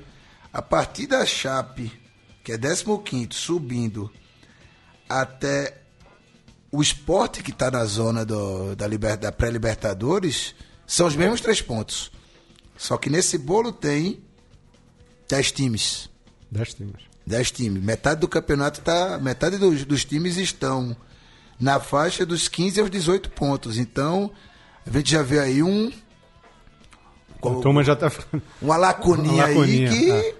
[0.53, 1.93] a partir da Chape,
[2.43, 4.11] que é 15 subindo
[5.09, 5.83] até
[6.73, 10.53] o esporte que está na zona do, da, da pré-libertadores,
[10.85, 12.11] são os mesmos três pontos.
[12.77, 14.21] Só que nesse bolo tem
[15.29, 16.11] 10 times.
[16.51, 17.08] Dez times.
[17.29, 17.83] 10 times.
[17.83, 19.19] Metade do campeonato tá.
[19.21, 20.97] Metade dos, dos times estão
[21.61, 23.79] na faixa dos 15 aos 18 pontos.
[23.79, 24.31] Então,
[24.87, 25.93] a gente já vê aí um.
[27.43, 28.11] A turma já tá.
[28.61, 30.11] Uma lacuninha, Uma lacuninha, aí que.
[30.11, 30.39] é.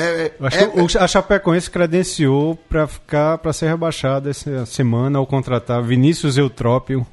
[0.00, 5.82] É, acho é- a Chapecoense credenciou pra ficar para ser rebaixada essa semana ao contratar
[5.82, 7.04] Vinícius Eutrópio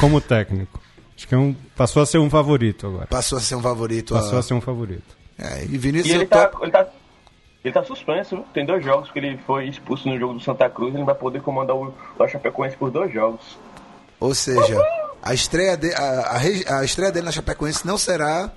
[0.00, 0.80] como técnico.
[1.16, 3.06] Acho que é um, passou a ser um favorito agora.
[3.06, 4.12] passou a ser um favorito.
[4.12, 5.16] Passou a- a ser um favorito.
[5.38, 6.64] É, e E Vinícius ele é tá, top.
[6.64, 6.88] ele tá.
[7.64, 8.44] Ele tá suspenso, viu?
[8.52, 11.14] tem dois jogos que ele foi expulso no jogo do Santa Cruz, ele não vai
[11.14, 13.56] poder comandar o, o Chapecoense por dois jogos.
[14.18, 14.80] Ou seja,
[15.22, 16.20] a estreia, de, a,
[16.70, 18.50] a a estreia dele na Chapecoense não será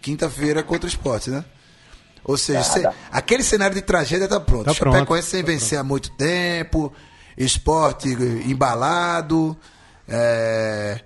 [0.00, 1.44] quinta-feira contra o esporte, né?
[2.24, 4.64] Ou seja, se- aquele cenário de tragédia tá pronto.
[4.66, 4.94] Tá pronto.
[4.94, 6.92] Chapecoense sem vencer há muito tempo,
[7.36, 8.08] esporte
[8.46, 9.56] embalado,
[10.08, 11.00] é,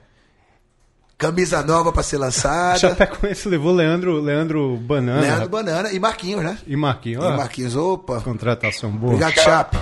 [1.18, 5.48] camisa nova para ser lançada, Chapecoense levou Leandro, Leandro Banana Leandro.
[5.48, 6.58] Banana e Marquinhos, né?
[6.66, 7.24] e Marquinhos.
[7.24, 8.20] E Marquinhos, opa.
[8.20, 9.14] Contratação boa.
[9.14, 9.76] Obrigado, Chape.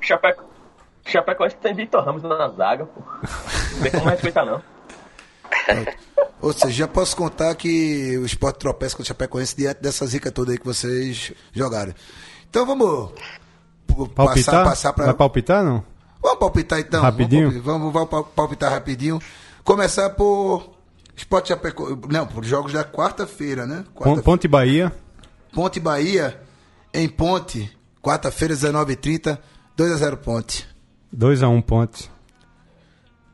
[0.00, 0.44] Chapeco,
[1.06, 3.00] Chapecoense tem Vitor Ramos na zaga, pô.
[3.76, 4.62] Não tem como respeitar, não.
[6.40, 10.30] Ou seja, já posso contar que o esporte tropeça com o Chapecoense diante dessa zica
[10.30, 11.94] toda aí que vocês jogaram.
[12.50, 13.12] Então vamos
[14.14, 14.34] Palpitar?
[14.34, 15.04] passar, passar para.
[15.06, 15.82] Vai palpitar, não?
[16.22, 17.02] Vamos palpitar então.
[17.02, 17.50] Rapidinho?
[17.50, 19.18] Vamos, palpitar, vamos, vamos pal- palpitar rapidinho.
[19.62, 20.73] Começar por
[21.16, 22.00] Esporte Chapecoense.
[22.10, 23.84] Não, por jogos da quarta-feira, né?
[23.94, 24.92] Quarta Ponte Bahia.
[25.52, 26.40] Ponte Bahia,
[26.92, 27.70] em Ponte,
[28.02, 29.38] quarta-feira, 19h30,
[29.76, 30.68] 2x0 Ponte.
[31.16, 32.10] 2x1 Ponte.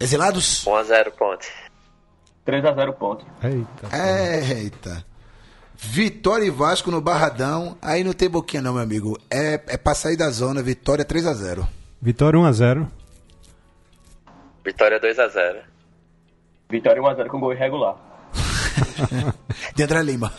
[0.01, 0.65] Exilados?
[0.65, 1.53] 1x0 ponte.
[2.47, 3.27] 3x0 ponto.
[3.43, 4.55] Eita.
[4.55, 5.05] Eita.
[5.77, 7.77] Vitória e Vasco no Barradão.
[7.83, 9.19] Aí não tem boquinha não, meu amigo.
[9.31, 10.63] É, é pra sair da zona.
[10.63, 11.69] Vitória 3x0.
[12.01, 12.89] Vitória 1x0.
[14.65, 15.70] Vitória 2x0.
[16.71, 17.97] Vitória 1x0 com gol irregular.
[19.75, 20.33] De André Lima.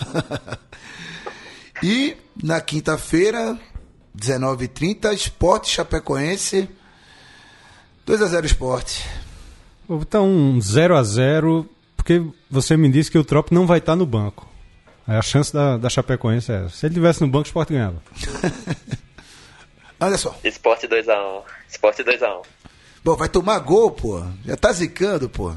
[1.84, 3.60] e na quinta-feira,
[4.17, 6.70] 19h30, Esporte Chapecoense.
[8.08, 9.08] 2x0 Esporte.
[9.88, 11.67] Vou botar um 0x0,
[11.98, 14.48] porque você me disse que o Trop não vai estar no banco.
[15.08, 16.70] Aí a chance da, da Chapecoense é essa.
[16.70, 18.02] Se ele tivesse no banco, o Sport ganhava.
[20.00, 20.36] Olha só.
[20.44, 21.44] Esporte 2x1.
[21.70, 22.46] Esporte 2x1.
[23.04, 24.24] Bom, vai tomar gol, pô.
[24.46, 25.54] Já tá zicando, pô.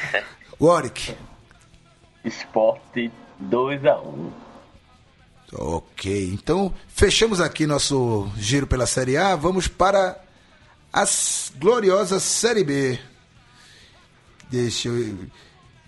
[0.60, 1.14] Warwick.
[2.24, 3.10] Esporte
[3.42, 4.30] 2x1.
[5.52, 9.36] Ok, então fechamos aqui nosso giro pela Série A.
[9.36, 10.20] Vamos para
[10.92, 11.04] a
[11.58, 12.98] gloriosa Série B.
[14.50, 15.16] Deixa eu.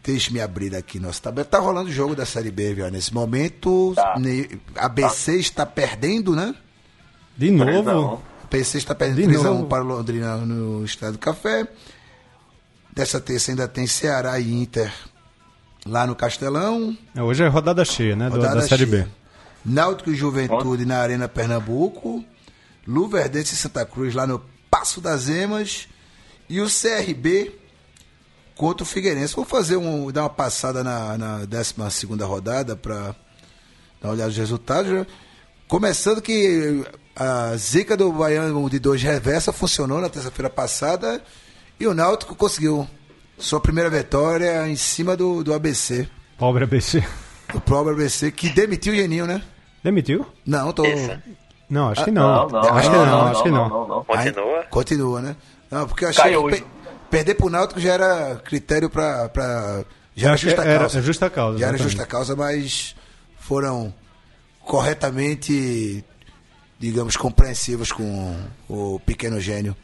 [0.04, 1.44] Deixa-me abrir aqui nosso tabela.
[1.44, 2.90] Tá rolando o jogo da Série B, viu?
[2.90, 4.88] Nesse momento, Tá.
[4.88, 6.54] BC está perdendo, né?
[7.36, 9.66] De novo, A BC está perdendo De 3 a 1 novo.
[9.66, 11.68] para o Londrina no Estado do Café.
[12.98, 14.92] Dessa terça ainda tem Ceará e Inter
[15.86, 16.98] lá no Castelão.
[17.14, 18.26] É, hoje é rodada cheia, né?
[18.26, 19.06] Rodada da Série B.
[19.64, 22.24] Náutico e Juventude na Arena Pernambuco.
[22.84, 25.86] Luverdense e Santa Cruz lá no Passo das Emas.
[26.48, 27.52] E o CRB
[28.56, 29.36] contra o Figueirense.
[29.36, 33.14] Vou fazer um, dar uma passada na, na 12 rodada para
[34.02, 34.90] dar uma olhada nos resultados.
[34.90, 35.06] né?
[35.68, 36.84] Começando que
[37.14, 41.22] a zica do Baiano de dois reversa funcionou na terça-feira passada.
[41.80, 42.88] E o Náutico conseguiu
[43.38, 46.08] sua primeira vitória em cima do, do ABC.
[46.36, 47.02] Pobre ABC.
[47.54, 49.42] O próprio ABC que demitiu o Geninho, né?
[49.82, 50.26] Demitiu?
[50.44, 50.84] Não, tô.
[50.84, 51.10] Isso.
[51.70, 52.22] Não, acho que não.
[52.28, 52.60] Não, não.
[52.74, 53.68] acho que não, não, acho que não.
[53.68, 54.04] não, não.
[54.04, 54.58] Continua?
[54.60, 55.36] Aí, continua, né?
[55.70, 56.66] Não, porque eu achei Caiu que pe-
[57.10, 59.28] perder pro Náutico já era critério pra.
[59.28, 59.84] pra
[60.16, 60.98] já era justa era- causa.
[60.98, 61.92] é justa causa, Já era exatamente.
[61.96, 62.96] justa causa, mas
[63.38, 63.94] foram
[64.64, 66.04] corretamente,
[66.78, 68.36] digamos, compreensivos com
[68.68, 69.76] o pequeno gênio.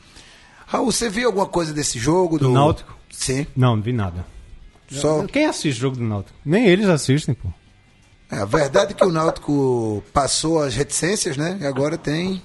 [0.66, 2.38] Raul, você viu alguma coisa desse jogo?
[2.38, 2.96] Do Náutico?
[3.10, 3.46] Sim.
[3.56, 4.24] Não, não vi nada.
[4.90, 6.36] Só, Quem assiste jogo do Náutico?
[6.44, 7.48] Nem eles assistem, pô.
[8.30, 11.58] é, a verdade é que o Náutico passou as reticências, né?
[11.60, 12.42] E agora tem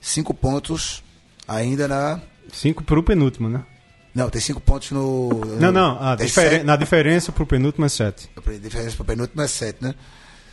[0.00, 1.02] cinco pontos
[1.46, 2.20] ainda na.
[2.52, 3.64] Cinco pro penúltimo, né?
[4.14, 5.28] Não, tem cinco pontos no.
[5.60, 6.02] Não, não.
[6.02, 8.28] a diferen- sete- Na diferença pro penúltimo é sete.
[8.36, 9.94] A diferença para o penúltimo é 7, né?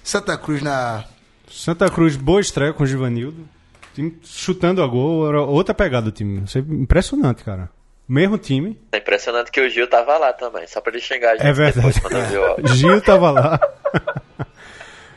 [0.03, 1.03] Santa Cruz na.
[1.51, 3.47] Santa Cruz, boa estreia com o Givanildo.
[3.95, 6.43] Time chutando a gol, era outra pegada do time.
[6.45, 7.69] Isso é impressionante, cara.
[8.07, 8.77] Mesmo time.
[8.91, 11.53] É impressionante que o Gil tava lá também, só pra ele xingar a gente É
[11.53, 11.77] verdade.
[11.77, 12.67] depois quando eu vi o áudio.
[12.75, 13.59] Gil tava lá.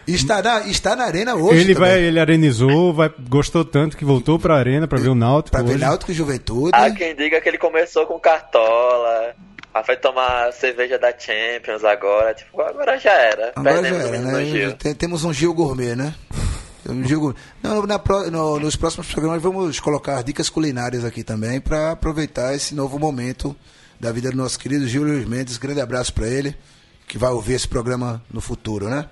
[0.07, 1.61] Está na, está na arena hoje.
[1.61, 5.55] ele vai, ele arenizou, vai, gostou tanto que voltou pra arena pra ver o Náutico
[5.55, 5.85] Pra ver hoje.
[5.85, 6.71] Náutico e Juventude.
[6.73, 9.35] Há quem diga que ele começou com cartola,
[9.75, 13.53] aí foi tomar cerveja da Champions agora, tipo, agora já era.
[13.55, 14.45] Agora já Perdemos o era, né?
[14.47, 14.73] Gil.
[14.79, 16.15] Tem- temos um Gil Gourmet, né?
[16.95, 17.35] Gourmet.
[17.63, 22.75] Não, na no- nos próximos programas vamos colocar dicas culinárias aqui também para aproveitar esse
[22.75, 23.55] novo momento
[24.01, 25.57] da vida do nosso querido Gil Luiz Mendes.
[25.59, 26.57] Grande abraço para ele,
[27.07, 29.07] que vai ouvir esse programa no futuro, né?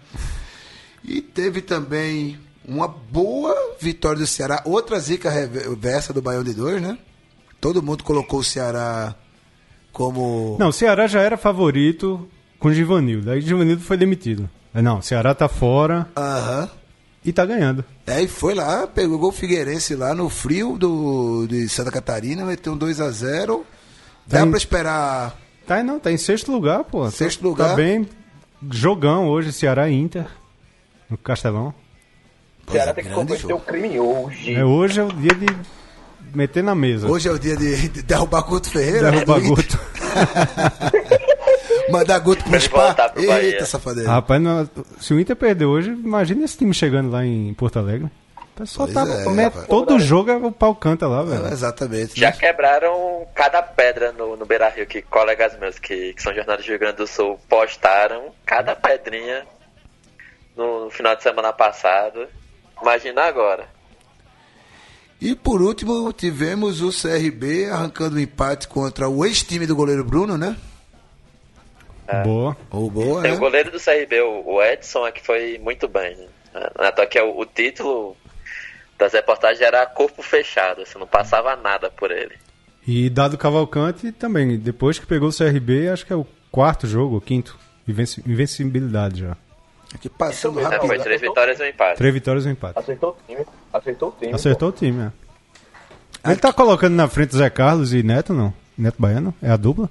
[1.04, 6.80] E teve também uma boa vitória do Ceará, outra zica reversa do Baião de Dois,
[6.82, 6.98] né?
[7.60, 9.14] Todo mundo colocou o Ceará
[9.92, 10.56] como.
[10.58, 13.30] Não, o Ceará já era favorito com o Givanildo.
[13.30, 14.48] Aí o Givanildo foi demitido.
[14.74, 16.68] Não, o Ceará tá fora Aham.
[17.26, 17.84] E tá ganhando.
[18.06, 22.44] É, e foi lá, pegou o gol Figueirense lá no frio do, de Santa Catarina,
[22.44, 23.62] meteu um 2x0.
[24.26, 25.36] Dá Tem- pra esperar.
[25.66, 27.10] Tá, não, tá em sexto lugar, pô.
[27.10, 27.68] Sexto Tá- lugar.
[27.70, 28.08] Tá bem.
[28.70, 30.26] Jogão hoje, Ceará e Inter.
[31.10, 31.74] No Castelão.
[32.66, 33.54] O Ceará Pois é, tem que jogo.
[33.54, 34.54] o crime hoje.
[34.54, 35.46] É, hoje é o dia de
[36.34, 37.06] meter na mesa.
[37.08, 39.10] Hoje é o dia de, de derrubar Guto Ferreira.
[39.10, 39.54] né, Derrubar Inter.
[39.56, 39.80] Guto.
[41.90, 42.94] Mandar Guto pro spa.
[42.94, 43.42] pro Bahia.
[43.42, 44.10] Eita, safadeira.
[44.10, 44.68] Rapaz, não-
[45.00, 48.10] se o Inter perder hoje, imagina esse time chegando lá em Porto Alegre.
[48.36, 49.02] O pessoal tá.
[49.02, 49.66] é, rapaz.
[49.66, 51.46] todo jogo é o pau canta lá, velho.
[51.46, 52.18] É, exatamente.
[52.18, 52.36] Já né?
[52.38, 56.70] quebraram cada pedra no, no Beira Rio que colegas meus que, que são jornalistas do
[56.70, 59.44] Rio Grande do Sul postaram, cada pedrinha
[60.56, 62.26] no, no final de semana passado.
[62.80, 63.68] Imagina agora.
[65.20, 70.36] E por último, tivemos o CRB arrancando um empate contra o ex-time do goleiro Bruno,
[70.36, 70.56] né?
[72.24, 72.56] Boa.
[72.70, 73.36] Ou boa, Tem né?
[73.36, 76.16] o goleiro do CRB, o Edson, é que foi muito bem.
[76.16, 76.26] Né?
[76.76, 78.16] Até que é o, o título
[78.98, 82.34] das reportagens era corpo fechado, assim, não passava nada por ele.
[82.86, 87.16] E Dado Cavalcante também, depois que pegou o CRB, acho que é o quarto jogo,
[87.16, 87.58] o quinto.
[87.88, 89.36] Invenci- Invencibilidade já.
[89.94, 90.86] Aqui passando É, rápido.
[90.86, 91.96] foi três vitórias e um empate.
[91.98, 92.78] Três vitórias e um empate.
[92.78, 93.46] Acertou o time.
[93.72, 94.32] Acertou o time.
[94.34, 95.02] Acertou o time,
[96.24, 96.30] é.
[96.30, 98.52] Ele tá colocando na frente Zé Carlos e Neto, não?
[98.76, 99.32] Neto Baiano?
[99.42, 99.88] É a dupla?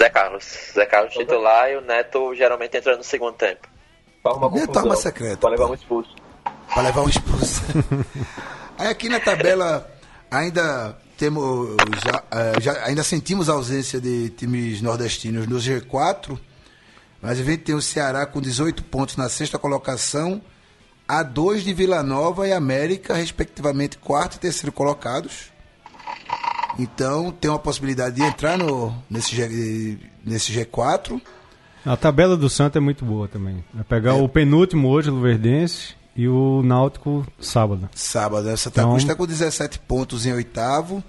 [0.00, 0.44] Zé Carlos.
[0.74, 3.68] Zé Carlos titular e o Neto geralmente entrando no segundo tempo.
[4.24, 6.14] Arrumar confusão, arma secreta, Pra levar um expulso.
[6.72, 7.62] Pra levar um expulso.
[8.78, 9.90] Aí aqui na tabela
[10.30, 16.38] ainda temos já, eh, já- ainda sentimos a ausência de times nordestinos no G4,
[17.20, 20.40] mas a gente tem o Ceará com 18 pontos na sexta colocação,
[21.06, 25.50] a dois de Vila Nova e América, respectivamente quarto e terceiro colocados.
[26.78, 31.20] Então tem uma possibilidade de entrar no, nesse, G, nesse G4.
[31.84, 33.64] A tabela do Santa é muito boa também.
[33.72, 37.88] Vai pegar o penúltimo hoje, o Luverdense, e o Náutico sábado.
[37.94, 38.56] Sábado, né?
[38.56, 41.02] Santa Então- Cruz está com 17 pontos em oitavo.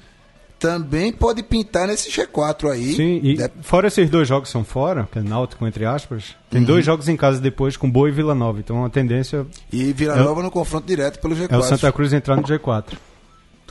[0.58, 2.94] Também pode pintar nesse G4 aí.
[2.94, 6.36] Sim, e De- fora esses dois jogos que são fora, que é Náutico entre aspas,
[6.52, 8.60] tem dois jogos em casa depois com Boa e Vila Nova.
[8.60, 11.52] Então a tendência E Vila É o- Nova no confronto direto pelo G4.
[11.52, 12.94] é o Santa Cruz entrar no G4.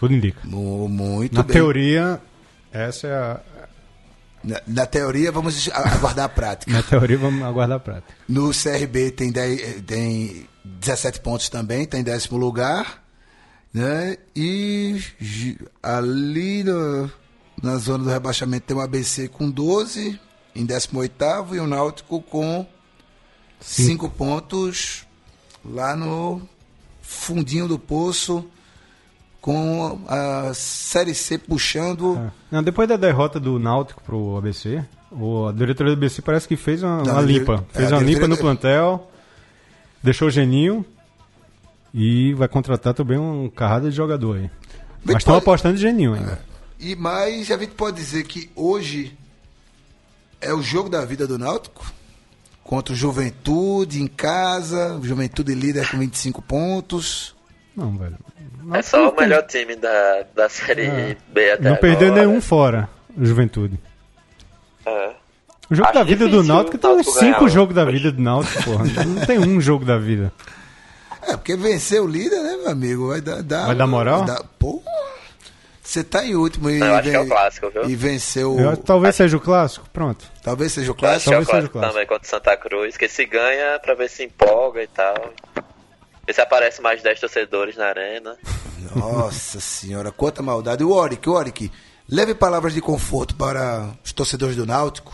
[0.00, 0.40] Tudo indica.
[0.44, 1.52] Mu- Muito Na bem.
[1.52, 2.20] teoria,
[2.72, 3.40] essa é a.
[4.42, 6.72] Na, na teoria, vamos aguardar a prática.
[6.72, 8.14] Na teoria, vamos aguardar a prática.
[8.26, 13.04] No CRB tem, 10, tem 17 pontos também, está em décimo lugar.
[13.72, 14.16] Né?
[14.34, 14.98] E
[15.82, 17.10] ali no-
[17.62, 20.18] na zona do rebaixamento tem o ABC com 12,
[20.56, 22.66] em 18 e o Náutico com
[23.60, 25.06] 5 pontos
[25.62, 26.40] lá no
[27.02, 28.44] fundinho do poço,
[29.40, 32.16] com a Série C puxando.
[32.18, 32.30] É.
[32.56, 36.56] Não, depois da derrota do Náutico pro ABC, o, a diretoria do ABC parece que
[36.56, 37.64] fez uma, Não, uma limpa.
[37.74, 39.10] é, Fez uma limpa no plantel,
[40.02, 40.84] deixou o Geninho
[41.92, 44.50] e vai contratar também um carrada de jogador aí.
[45.04, 46.38] Mas estão pode- apostando em Geninho ainda.
[46.78, 49.16] E mais, a gente pode dizer que hoje
[50.40, 51.84] é o jogo da vida do Náutico
[52.64, 57.34] contra o Juventude em casa, Juventude líder com 25 pontos.
[57.80, 58.16] Não, velho.
[58.74, 62.26] É só o melhor time da, da Série B até Não perdeu agora.
[62.26, 62.88] nenhum fora,
[63.18, 63.78] Juventude.
[64.86, 65.10] É.
[65.70, 67.48] O jogo Acho da vida do Náutico tem uns Náutico ganhar cinco um.
[67.48, 68.84] jogos da vida do Náutico, porra.
[69.06, 70.32] Não tem um jogo da vida.
[71.22, 73.08] É, porque vencer o líder, né, meu amigo?
[73.08, 73.42] Vai dar.
[73.42, 74.24] dar- Vai dar moral?
[74.24, 74.82] dar- pô,
[75.82, 77.88] você tá em último e, Eu acho que é o clássico, viu?
[77.88, 78.58] e venceu.
[78.58, 80.24] Eu- talvez seja o clássico, pronto.
[80.42, 81.30] Talvez seja o Acho clássico.
[81.30, 81.92] que é o Talvez seja o clássico clássico.
[81.94, 85.14] também contra o Santa Cruz, que se ganha pra ver se empolga e tal.
[86.30, 88.36] Ver se aparece mais 10 torcedores na arena.
[88.94, 90.84] Nossa senhora, quanta maldade.
[90.84, 91.72] O Oric, o Oric,
[92.08, 95.12] leve palavras de conforto para os torcedores do Náutico,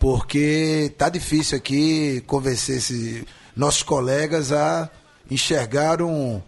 [0.00, 3.24] porque tá difícil aqui convencer esse,
[3.56, 4.90] nossos colegas a
[5.30, 6.42] enxergar um,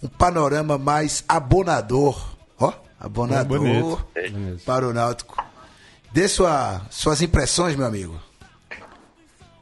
[0.00, 2.36] um panorama mais abonador.
[2.56, 4.06] Ó, abonador Bonito.
[4.14, 4.64] Bonito.
[4.64, 5.42] para o Náutico.
[6.12, 8.16] Dê sua, suas impressões, meu amigo.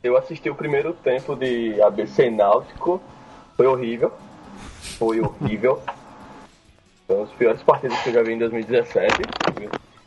[0.05, 3.01] Eu assisti o primeiro tempo de ABC Náutico.
[3.57, 4.13] Foi horrível.
[4.99, 5.83] Foi horrível.
[7.07, 9.23] Foi uma das piores partidas que eu já vi em 2017.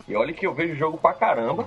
[0.07, 1.65] E olha que eu vejo jogo pra caramba.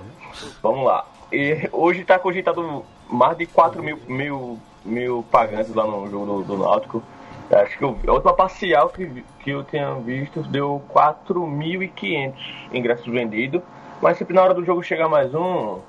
[0.61, 1.05] Vamos lá.
[1.31, 6.43] E hoje tá cogitado mais de 4 mil, mil, mil pagantes lá no jogo do,
[6.43, 7.03] do Náutico.
[7.51, 12.33] Acho que a última parcial que, que eu tinha visto deu 4.500
[12.71, 13.61] ingressos vendidos.
[14.01, 15.79] Mas sempre na hora do jogo chegar mais um,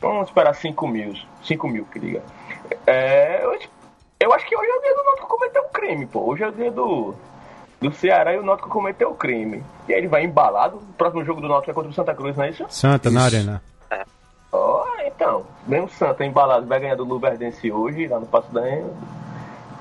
[0.00, 1.14] vamos esperar 5 mil.
[1.42, 2.22] 5 mil, que diga.
[2.86, 3.42] É,
[4.20, 6.20] eu, acho que hoje é o dia do Náutico cometer um crime, pô.
[6.20, 7.14] Hoje é o dia do,
[7.80, 9.62] do Ceará e o Náutico cometeu o crime.
[9.88, 10.76] E aí ele vai embalado.
[10.76, 12.64] O próximo jogo do Náutico é contra o Santa Cruz, não é isso?
[12.68, 13.36] Santa, na Isso.
[13.36, 13.62] arena.
[14.52, 15.44] Ó, então.
[15.66, 18.90] Vem o Santa embalado, vai ganhar do Luverdense hoje, lá no Passo da Ema.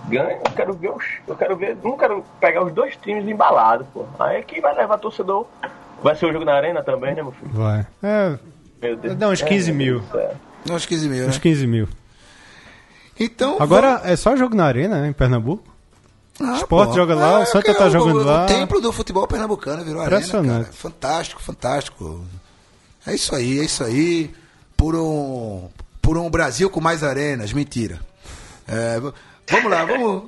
[0.08, 1.04] Ganha, eu quero ver os.
[1.28, 1.78] Eu quero ver.
[1.84, 4.06] Não quero pegar os dois times embalados, pô.
[4.20, 5.46] Aí é que vai levar torcedor.
[6.04, 7.52] Vai ser o jogo na arena também, né, meu filho?
[7.52, 7.88] Vai.
[8.04, 8.38] É,
[8.82, 9.16] Meu Deus.
[9.16, 10.00] Dá uns 15 meu mil.
[10.02, 10.36] Do céu.
[10.70, 11.30] Uns 15 mil, né?
[11.30, 11.88] uns 15 mil.
[13.20, 13.58] Então.
[13.60, 15.64] Agora é só jogo na arena, né, em Pernambuco?
[16.40, 16.96] Ah, Sport pô.
[16.96, 18.44] joga lá, o é Santa que tá o- jogando o, lá.
[18.44, 20.64] O templo do futebol pernambucano virou arena, Impressionante.
[20.66, 20.74] cara.
[20.74, 22.26] Fantástico, fantástico.
[23.08, 24.34] É isso aí, é isso aí.
[24.76, 25.70] Por um,
[26.02, 28.02] por um Brasil com mais arenas, mentira.
[28.68, 29.00] É,
[29.50, 30.24] vamos lá, vamos,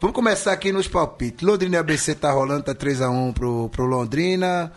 [0.00, 1.46] vamos começar aqui nos palpites.
[1.46, 4.72] Londrina e ABC tá rolando, tá 3x1 pro, pro Londrina.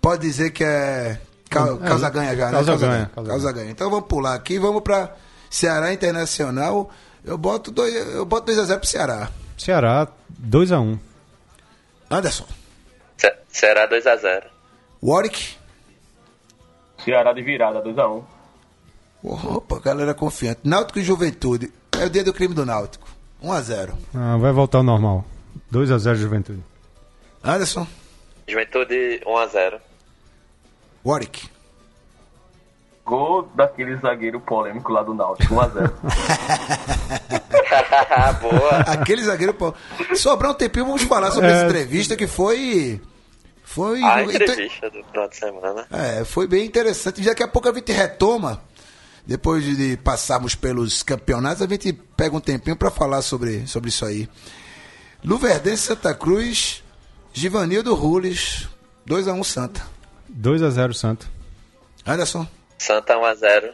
[0.00, 2.52] Pode dizer que é ca- causa ganha já, né?
[2.52, 3.70] Causa ganha, Causa ganha.
[3.70, 5.14] Então vamos pular aqui, vamos pra
[5.50, 6.90] Ceará Internacional.
[7.24, 9.30] Eu boto 2 eu boto 2 a 0 pro Ceará.
[9.58, 10.08] Ceará,
[10.40, 10.98] 2x1.
[12.10, 12.46] Anderson.
[13.16, 14.44] Ce- Será 2x0.
[15.02, 15.56] Warwick.
[17.04, 18.22] Ceará de virada, 2x1.
[19.22, 20.60] Opa, galera confiante.
[20.64, 21.72] Náutico e Juventude.
[21.98, 23.08] É o dia do crime do Náutico.
[23.42, 23.94] 1x0.
[24.14, 25.24] Ah, vai voltar ao normal.
[25.72, 26.62] 2x0 Juventude.
[27.42, 27.86] Anderson,
[28.46, 29.80] Juventude 1x0.
[31.04, 31.48] Warwick.
[33.06, 35.92] Gol daquele zagueiro polêmico lá do Náutico, 1x0.
[38.42, 38.70] Boa.
[38.80, 39.54] Aquele zagueiro.
[39.54, 39.72] pô.
[40.14, 41.52] Sobrar um tempinho, vamos falar sobre É.
[41.52, 43.00] essa entrevista que foi.
[43.62, 44.02] Foi.
[44.02, 45.86] A entrevista do final de semana.
[45.90, 47.22] É, foi bem interessante.
[47.22, 48.60] Daqui a pouco a gente retoma.
[49.24, 54.04] Depois de passarmos pelos campeonatos, a gente pega um tempinho para falar sobre, sobre isso
[54.04, 54.28] aí.
[55.24, 56.84] Luverdense Santa Cruz,
[57.32, 58.68] Givanildo Rules,
[59.08, 59.82] 2x1 Santa.
[60.32, 61.28] 2x0 Santo.
[62.06, 62.46] Anderson,
[62.78, 63.72] Santa 1x0.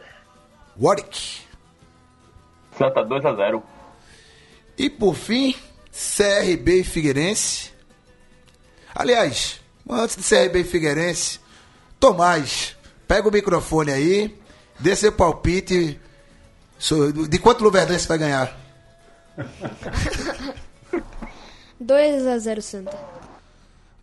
[0.79, 1.41] Warwick.
[2.77, 3.61] Santa 2x0.
[4.77, 5.55] E por fim,
[5.91, 7.71] CRB e Figueirense.
[8.95, 11.39] Aliás, antes de CRB e Figueirense,
[11.99, 12.75] Tomás,
[13.07, 14.39] pega o microfone aí,
[14.79, 15.99] dê seu palpite.
[17.29, 18.57] De quanto o Luverdense vai ganhar?
[21.79, 22.97] 2 a 0 Santa.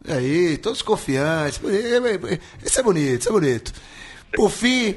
[0.05, 1.61] E aí, todos confiantes.
[2.65, 3.73] Isso é bonito, isso é bonito.
[4.35, 4.97] Por fim,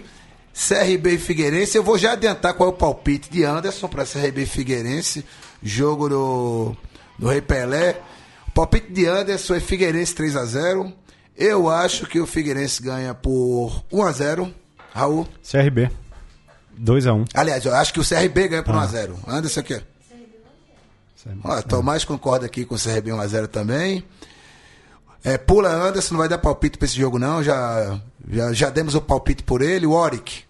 [0.54, 1.78] CRB e Figueirense.
[1.78, 5.26] Eu vou já adiantar qual é o palpite de Anderson para CRB e Figueirense.
[5.62, 6.76] Jogo do,
[7.18, 8.00] do Rei Pelé.
[8.48, 10.94] O palpite de Anderson é Figueirense 3x0.
[11.36, 14.54] Eu acho que o Figueirense ganha por 1x0.
[14.94, 15.28] Raul.
[15.50, 15.90] CRB.
[16.80, 17.30] 2x1.
[17.34, 19.16] Aliás, eu acho que o CRB ganha por 1x0.
[19.28, 19.82] Anderson, o quê?
[21.44, 24.04] Ó, Tomás concorda aqui com o CRB 1x0 também.
[25.24, 27.42] É, pula Anderson, não vai dar palpite pra esse jogo, não.
[27.42, 27.98] Já,
[28.30, 29.88] já, já demos o palpite por ele.
[29.88, 30.44] Warwick.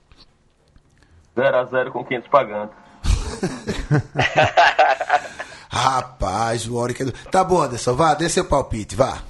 [1.38, 2.76] 0x0 com 500 pagantes.
[5.70, 7.12] Rapaz, o Warwick é do...
[7.12, 9.24] Tá bom, Anderson, vá, dê seu palpite, vá.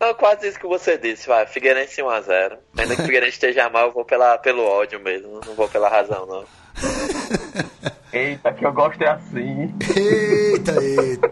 [0.00, 1.46] Não, quase isso que você disse, vai.
[1.46, 2.58] Figueirense 1x0.
[2.76, 5.40] Ainda que o Figueirense esteja mal, eu vou pela, pelo ódio mesmo.
[5.46, 6.44] Não vou pela razão, não.
[8.16, 9.74] Eita, que eu gosto é assim.
[9.96, 11.30] Eita, eita.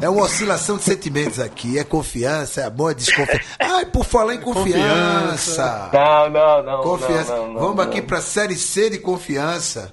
[0.00, 1.78] É uma oscilação de sentimentos aqui.
[1.78, 3.44] É confiança, é amor, é desconfiança.
[3.60, 5.90] Ai, por falar em confiança.
[5.92, 6.82] Não, não, não.
[6.82, 7.36] Confiança.
[7.36, 7.84] não, não, não, Vamos não.
[7.84, 9.92] aqui pra Série C de confiança.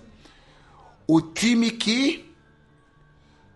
[1.07, 2.33] O time que.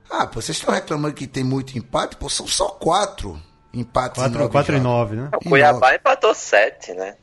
[0.10, 2.16] Ah, pô, vocês estão reclamando que tem muito empate?
[2.18, 3.40] Pô, são só quatro
[3.74, 4.22] empates.
[4.22, 4.80] em 4, nove 4 e.
[4.80, 5.30] 9, né?
[5.34, 7.16] O Cuiabá empatou 7, né?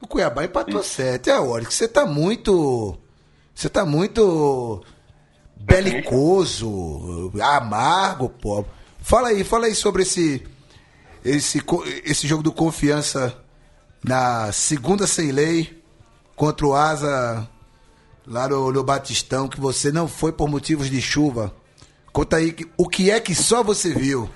[0.00, 1.28] O Cuiabá empatou sete.
[1.30, 2.98] É, Warwick, você tá muito.
[3.60, 4.82] Você tá muito.
[5.54, 8.64] belicoso, amargo, pô.
[9.00, 10.42] Fala aí, fala aí sobre esse.
[11.22, 11.62] Esse,
[12.02, 13.36] esse jogo do confiança
[14.02, 15.78] na segunda sem lei
[16.34, 17.46] contra o Asa
[18.26, 21.54] lá no, no Batistão, que você não foi por motivos de chuva.
[22.14, 24.30] Conta aí o que é que só você viu.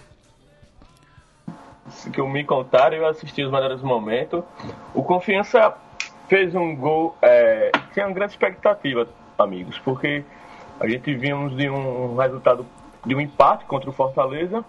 [2.12, 4.44] que eu me contaram, eu assisti os melhores momentos.
[4.92, 5.74] O Confiança
[6.28, 9.08] fez um gol, é, uma grande expectativa,
[9.38, 10.24] amigos, porque
[10.80, 12.66] a gente vimos de um resultado
[13.04, 14.64] de um empate contra o Fortaleza,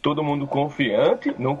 [0.00, 1.58] todo mundo confiante não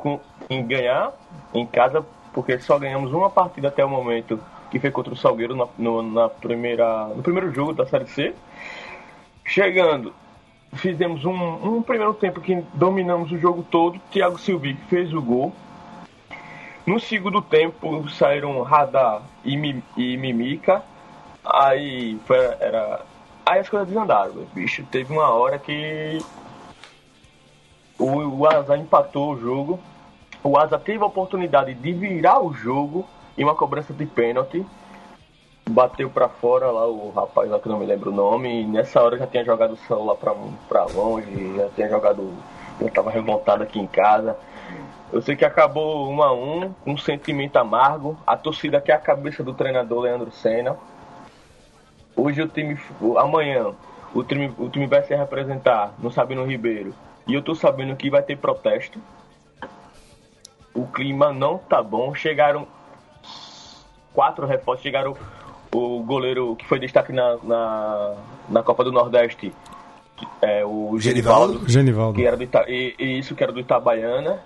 [0.48, 1.12] em ganhar
[1.52, 4.38] em casa, porque só ganhamos uma partida até o momento,
[4.70, 8.34] que foi contra o Salgueiro na, no, na primeira, no primeiro jogo da Série C.
[9.44, 10.12] Chegando,
[10.74, 13.98] fizemos um, um primeiro tempo que dominamos o jogo todo.
[14.10, 15.52] Thiago Silvi fez o gol.
[16.86, 20.82] No segundo tempo saíram Radar e, Mi- e Mimica.
[21.44, 23.00] Aí foi, era.
[23.46, 24.84] Aí as coisas desandaram, bicho.
[24.90, 26.18] Teve uma hora que
[27.98, 29.80] o, o Asa empatou o jogo.
[30.42, 33.06] O Asa teve a oportunidade de virar o jogo
[33.36, 34.64] em uma cobrança de pênalti
[35.68, 39.02] bateu pra fora lá o rapaz lá que não me lembro o nome, e nessa
[39.02, 40.34] hora já tinha jogado o celular pra,
[40.68, 42.32] pra longe, já tinha jogado,
[42.80, 44.36] já tava revoltado aqui em casa.
[45.14, 48.98] Eu sei que acabou um a um, com um sentimento amargo, a torcida quer a
[48.98, 50.76] cabeça do treinador Leandro Senna.
[52.16, 52.76] Hoje o time,
[53.16, 53.72] amanhã,
[54.12, 56.92] o time, o time vai se representar no Sabino Ribeiro,
[57.28, 58.98] e eu tô sabendo que vai ter protesto.
[60.74, 62.66] O clima não tá bom, chegaram
[64.12, 64.82] quatro reforços.
[64.82, 65.16] Chegaram
[65.72, 68.14] o goleiro que foi destaque na, na,
[68.48, 69.54] na Copa do Nordeste,
[70.42, 71.52] é, o Genivaldo?
[71.52, 72.18] Genivaldo, Genivaldo.
[72.18, 74.40] que era do Ita, e, e isso que era do Itabaiana.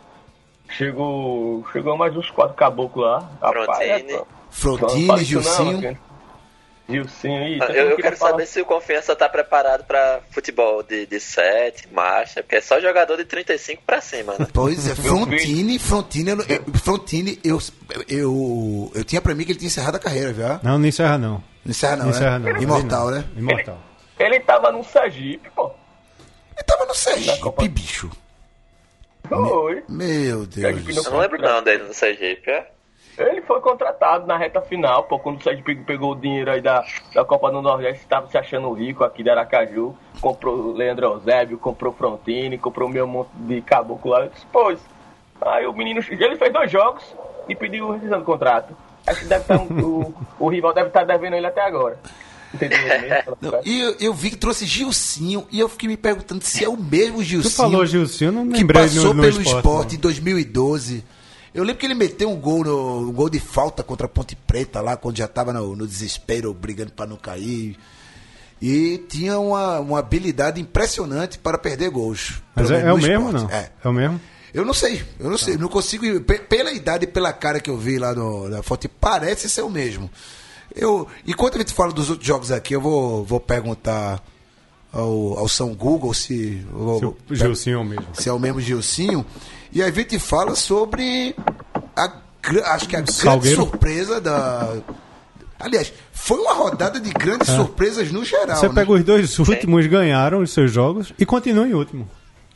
[0.70, 3.30] Chegou, chegou mais uns quatro caboclos lá.
[3.40, 4.12] Frontini.
[4.12, 4.26] é, pô.
[4.50, 5.98] Frontini, Gilcinho.
[6.88, 7.58] Gilcinho, aí.
[7.58, 12.42] Eu, eu quero saber se o Confiança tá preparado pra futebol de, de 7, marcha,
[12.42, 14.46] porque é só jogador de 35 pra cima, né?
[14.54, 14.94] Pois é.
[14.94, 17.58] Frontini, Frontini, eu, não- eu- Frontini, eu,
[18.08, 20.60] eu, eu tinha pra mim que ele tinha encerrado a carreira já.
[20.62, 21.42] Não, não encerra não.
[21.64, 22.52] Não encerra não, Não encerra né?
[22.54, 22.62] não.
[22.62, 23.24] Imortal, né?
[23.36, 23.78] Imortal.
[24.18, 25.70] Ele tava no Sergipe, pô.
[26.56, 28.10] Ele tava no Sergipe, Copa- bicho.
[29.26, 29.82] Foi.
[29.88, 30.54] Meu Deus.
[30.54, 32.70] Sergipe do não- Eu não lembro não dele no Sergipe, é?
[33.18, 36.84] Ele foi contratado na reta final, pô, quando o Sérgio pegou o dinheiro aí da,
[37.12, 41.58] da Copa do Nordeste, estava se achando rico aqui de Aracaju, comprou o Leandro Eusébio,
[41.58, 44.46] comprou Frontini, comprou meu monte de caboclo lá, eu disse.
[45.40, 47.02] Aí o menino, ele fez dois jogos
[47.48, 48.72] e pediu rescisão do contrato.
[49.04, 51.98] Acho que deve estar, o, o rival deve estar devendo ele até agora.
[53.40, 56.68] Não, e eu, eu vi que trouxe Gilcinho e eu fiquei me perguntando se é
[56.68, 57.51] o mesmo Gilcinho.
[57.53, 58.64] Tu falou Gilcinho, não que
[58.96, 61.05] passou no, no pelo esporte, em 2012.
[61.55, 64.36] Eu lembro que ele meteu um gol, no, um gol de falta contra a Ponte
[64.36, 67.76] Preta lá, quando já estava no, no desespero, brigando para não cair.
[68.61, 72.42] E tinha uma, uma habilidade impressionante para perder gols.
[72.55, 73.51] Mas é, é o mesmo, não?
[73.51, 73.70] É.
[73.84, 74.20] É o mesmo?
[74.53, 76.20] Eu não sei, eu não sei, não consigo.
[76.22, 79.62] pe- Pela idade e pela cara que eu vi lá no, na foto, parece ser
[79.62, 80.11] o mesmo.
[80.74, 84.22] Eu, enquanto a gente fala dos outros jogos aqui, eu vou, vou perguntar
[84.92, 88.06] ao, ao São Google se, Se o Gilcinho é o mesmo.
[88.12, 89.24] se é o mesmo Gilcinho.
[89.72, 91.34] E aí a gente fala sobre
[91.96, 92.12] a,
[92.74, 93.56] acho que a grande Salgueiro.
[93.56, 94.76] surpresa da.
[95.60, 98.56] Aliás, foi uma rodada de grandes surpresas no geral.
[98.56, 98.60] É.
[98.60, 98.74] Você né?
[98.74, 102.08] pega os dois últimos, ganharam os seus jogos e continuam em último.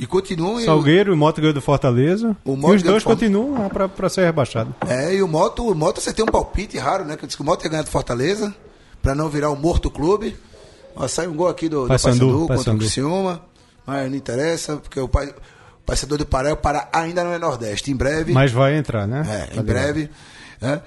[0.02, 0.60] E continuam.
[0.64, 2.36] Salgueiro e Moto ganhou do Fortaleza.
[2.44, 4.74] O e os dois continuam lá pra ser rebaixado.
[4.88, 7.16] É, e o Moto, o Moto você tem um palpite raro, né?
[7.16, 8.52] Que eu disse que o Moto ia ganhar do Fortaleza,
[9.00, 10.36] pra não virar um morto clube.
[10.96, 12.78] Ó, sai um gol aqui do, do Paysandu, Paysandu contra o.
[12.78, 13.42] Criciúma,
[13.86, 17.38] mas não interessa, porque o, pai, o Paysandu do Pará, o Pará ainda não é
[17.38, 17.92] Nordeste.
[17.92, 19.48] Em breve, Mas vai entrar, né?
[19.54, 20.10] é, em breve.
[20.60, 20.82] né?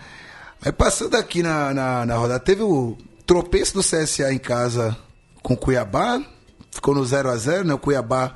[0.61, 4.93] Aí passando aqui na, na, na rodada, teve o tropeço do CSA em casa
[5.41, 6.21] com o Cuiabá,
[6.69, 7.73] ficou no 0 a 0 né?
[7.73, 8.35] O Cuiabá,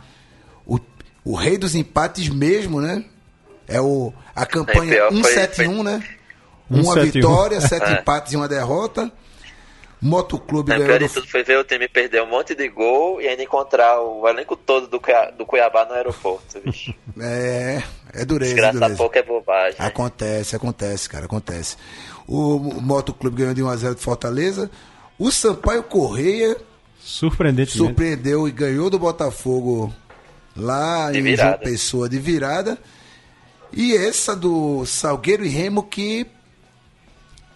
[1.31, 3.03] o, rei dos empates mesmo, né?
[3.67, 6.03] É o, a campanha pior, foi- 171, né?
[6.69, 7.11] Uma 171.
[7.11, 7.93] vitória, sete É.
[8.01, 9.11] empates e uma derrota.
[10.01, 13.19] Motoclube ganhou pior do de tudo foi ver o time perder um monte de gol
[13.21, 16.93] e ainda encontrar o elenco todo do, Cuiabá, do Cuiabá no aeroporto, bicho.
[17.19, 18.95] É, é dureza, é Desgraçar dureza.
[18.97, 19.75] pouco é bobagem.
[19.77, 21.75] Acontece, acontece, cara, acontece.
[22.25, 24.71] O, o Motoclube ganhou de 1x0 de Fortaleza.
[25.17, 26.55] O Sampaio Correia
[27.01, 27.77] Surpreendentemente.
[27.77, 29.93] surpreendeu e ganhou do Botafogo
[30.59, 31.49] lá De em virada.
[31.51, 32.77] João Pessoa de virada.
[33.71, 36.25] E essa do Salgueiro e Remo que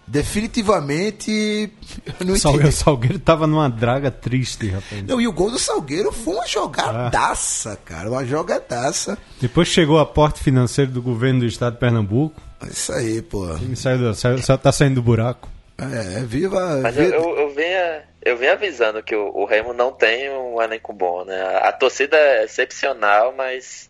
[0.05, 1.71] definitivamente
[2.19, 5.03] eu não O Salgueiro, o tava numa draga triste, rapaz.
[5.07, 9.17] Não, e o gol do Salgueiro foi uma jogadaça, cara, uma jogadaça.
[9.39, 12.39] Depois chegou a aporte financeiro do governo do estado de Pernambuco.
[12.69, 13.45] Isso aí, pô.
[13.45, 15.49] O time saiu, do- saiu, saiu- tá saindo do buraco.
[15.77, 16.79] É, viva.
[16.83, 20.29] Mas eu, viva- eu, eu, venho, eu venho avisando que o, o Remo não tem
[20.29, 21.41] um elenco bom, né?
[21.41, 23.89] A, a torcida é excepcional, mas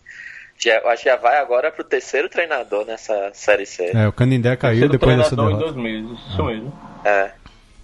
[0.58, 3.92] já, eu acho que já vai agora pro terceiro treinador nessa Série C.
[3.94, 5.74] É, o Canindé caiu depois dessa treinador em derrota.
[5.74, 6.74] dois meses, isso mesmo.
[7.06, 7.32] É.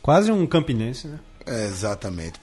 [0.02, 1.20] Quase um campinense, né?
[1.46, 2.40] É, exatamente.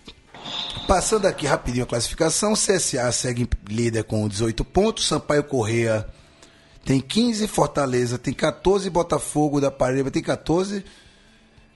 [0.87, 6.07] Passando aqui rapidinho a classificação, CSA segue líder com 18 pontos, Sampaio Correia
[6.85, 10.85] tem 15, Fortaleza tem 14, Botafogo da Paraíba tem 14,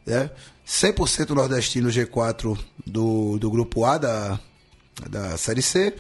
[0.07, 0.31] né?
[0.71, 2.57] 100% nordestino G4
[2.87, 4.39] do, do grupo A da,
[5.09, 5.97] da Série C,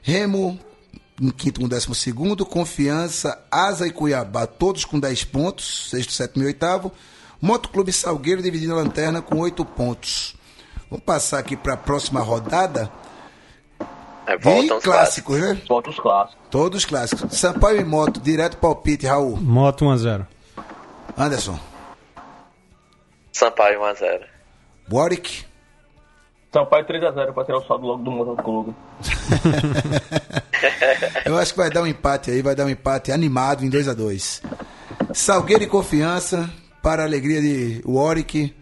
[0.00, 0.58] Remo
[1.20, 6.44] em quinto com décimo segundo, Confiança, Asa e Cuiabá, todos com 10 pontos, sexto, sétimo
[6.44, 6.92] e oitavo,
[7.40, 10.36] Motoclube Salgueiro dividindo a lanterna com 8 pontos.
[10.88, 12.90] Vamos passar aqui para a próxima rodada.
[14.26, 15.60] É, E voltam os clássicos, né?
[15.68, 16.44] Volta os clássicos.
[16.48, 17.36] Todos clássicos.
[17.36, 19.36] Sampaio e Moto, direto palpite, Raul.
[19.36, 20.26] Moto 1x0.
[21.16, 21.71] Anderson.
[23.32, 24.20] Sampaio 1x0.
[24.92, 25.44] Warwick.
[26.52, 28.74] Sampaio 3x0 pra tirar o saldo logo do Motoclube.
[31.24, 33.88] Eu acho que vai dar um empate aí, vai dar um empate animado em 2
[33.88, 34.42] a 2
[35.14, 36.48] Salgueiro e Confiança,
[36.82, 38.54] para a alegria de Warwick.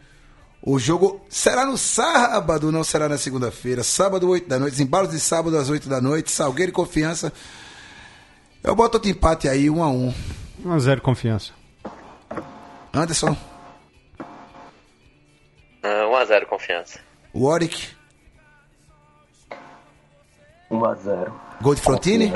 [0.62, 3.82] O jogo será no sábado, não será na segunda-feira.
[3.82, 4.82] Sábado, 8 da noite.
[4.82, 6.30] Embalos de sábado às 8 da noite.
[6.30, 7.32] Salgueiro e Confiança.
[8.62, 10.14] Eu boto outro empate aí, 1 a 1
[10.66, 11.52] 1x0 confiança.
[12.92, 13.34] Anderson,
[15.82, 17.00] Ah, 1x0 confiança.
[17.34, 17.88] Warwick,
[20.70, 21.32] 1x0.
[21.60, 22.32] gol de Frontini.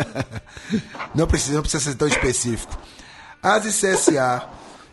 [1.14, 2.76] não precisa, não precisa ser tão específico.
[3.42, 4.48] As e CSA.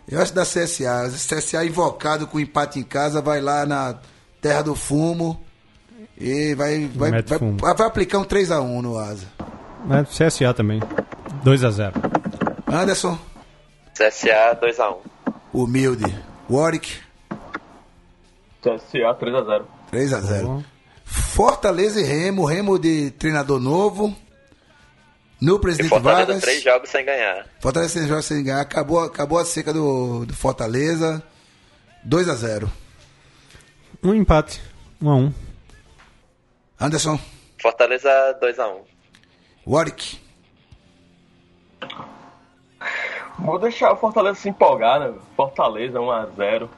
[0.07, 1.01] Eu acho da CSA.
[1.01, 3.97] As e CSA invocado com empate em casa, vai lá na
[4.41, 5.43] Terra do Fumo
[6.17, 7.57] e vai, vai, vai, fumo.
[7.57, 9.27] vai aplicar um 3x1 no Asa.
[9.85, 10.79] Mas CSA também.
[11.43, 11.93] 2x0.
[12.67, 13.17] Anderson,
[13.93, 14.97] CSA 2x1.
[15.53, 16.05] humilde.
[16.49, 16.99] Warwick,
[18.65, 19.63] CSA 3x0.
[19.91, 20.43] 3x0.
[20.43, 20.63] Bom.
[21.05, 24.15] Fortaleza e Remo, Remo de treinador novo.
[25.39, 26.41] No E presidente Fortaleza Vargas.
[26.41, 27.45] três jogos sem ganhar.
[27.59, 28.61] Fortaleza sem jogos sem ganhar.
[28.61, 31.21] Acabou, acabou a seca do, do Fortaleza.
[32.07, 32.67] 2x0.
[34.03, 34.61] Um empate.
[35.01, 35.33] 1x1.
[36.79, 37.19] Anderson,
[37.61, 38.09] Fortaleza
[38.41, 38.77] 2x1.
[39.67, 40.19] Warwick,
[43.39, 45.13] Vou deixar o Fortaleza se empolgar, né?
[45.35, 46.69] Fortaleza 1x0.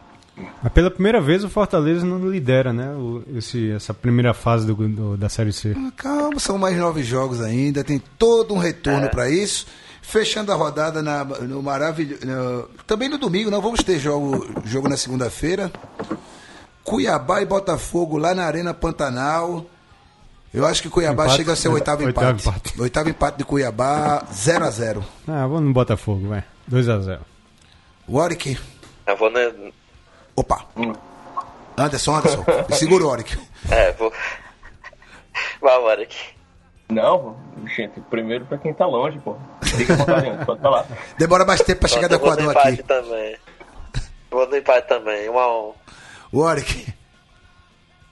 [0.62, 2.90] Mas pela primeira vez o Fortaleza não lidera, né?
[2.94, 5.76] O- esse, essa primeira fase do, do- da Série C.
[5.96, 9.10] Calma, são mais nove jogos ainda, tem todo um retorno É.
[9.10, 9.66] pra isso.
[10.02, 12.22] Fechando a rodada na, no maravilhoso.
[12.86, 15.70] Também no domingo, não vamos ter jogo, jogo na segunda-feira.
[16.84, 19.66] Cuiabá e Botafogo lá na Arena Pantanal.
[20.54, 22.48] Eu acho que Cuiabá Empate, chega a ser o oitavo, oitavo empate.
[22.50, 22.82] empate.
[22.82, 26.44] Oitavo empate de Cuiabá, 0 a 0 Ah, vamos no Botafogo, vai.
[26.72, 27.20] 2x0.
[28.08, 28.58] Warwick.
[29.06, 29.30] Eu vou.
[29.30, 29.74] Ne...
[30.38, 30.66] Opa.
[31.78, 32.46] Anderson, Anderson.
[32.72, 33.38] Segura o Warwick.
[33.70, 34.14] É, vou.
[35.62, 36.16] Vai, Warwick.
[36.90, 37.36] Não,
[37.76, 39.34] gente, primeiro pra quem tá longe, pô.
[39.34, 40.86] Vontade, antes, pode falar.
[41.18, 42.84] Demora mais tempo pra chegar do eu vou no Equador empate aqui.
[42.84, 43.38] também.
[44.32, 45.74] Vou no empate também, 1 a 1
[46.34, 46.94] Warwick.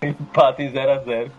[0.02, 1.32] Empate em 0x0.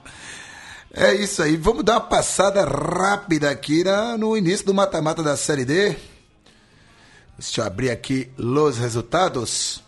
[0.95, 1.57] É isso aí.
[1.59, 5.95] Vamos dar uma passada rápida aqui na- no início do mata-mata da Série D.
[7.39, 9.82] Deixa eu abrir aqui os resultados.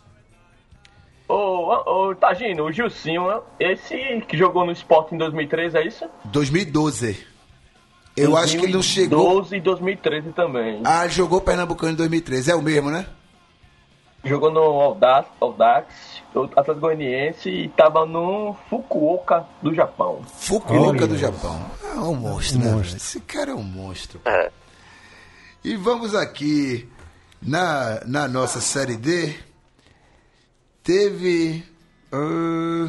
[1.29, 6.07] Ô, ô, Tagino, o Gilcinho, esse que jogou no Sport em 2003, é isso?
[6.25, 7.27] 2012.
[8.17, 9.19] Eu acho que ele não chegou.
[9.43, 10.81] 2012 e 2013 também.
[10.85, 12.51] Ah, jogou Pernambucano em 2013.
[12.51, 13.07] É o mesmo, né?
[14.25, 15.87] Jogou no Audax, Audax
[16.35, 20.23] Atlético Goianiense e tava no Fukuoka do Japão.
[20.27, 21.07] Fukuoka Olha.
[21.07, 21.61] do Japão.
[21.85, 22.73] É um monstro, Um né?
[22.73, 22.97] monstro.
[22.97, 24.21] Esse cara é um monstro.
[24.25, 24.51] É.
[25.65, 26.89] E vamos aqui
[27.41, 29.35] na, na nossa série D.
[30.89, 31.63] Teve.
[32.11, 32.89] ah,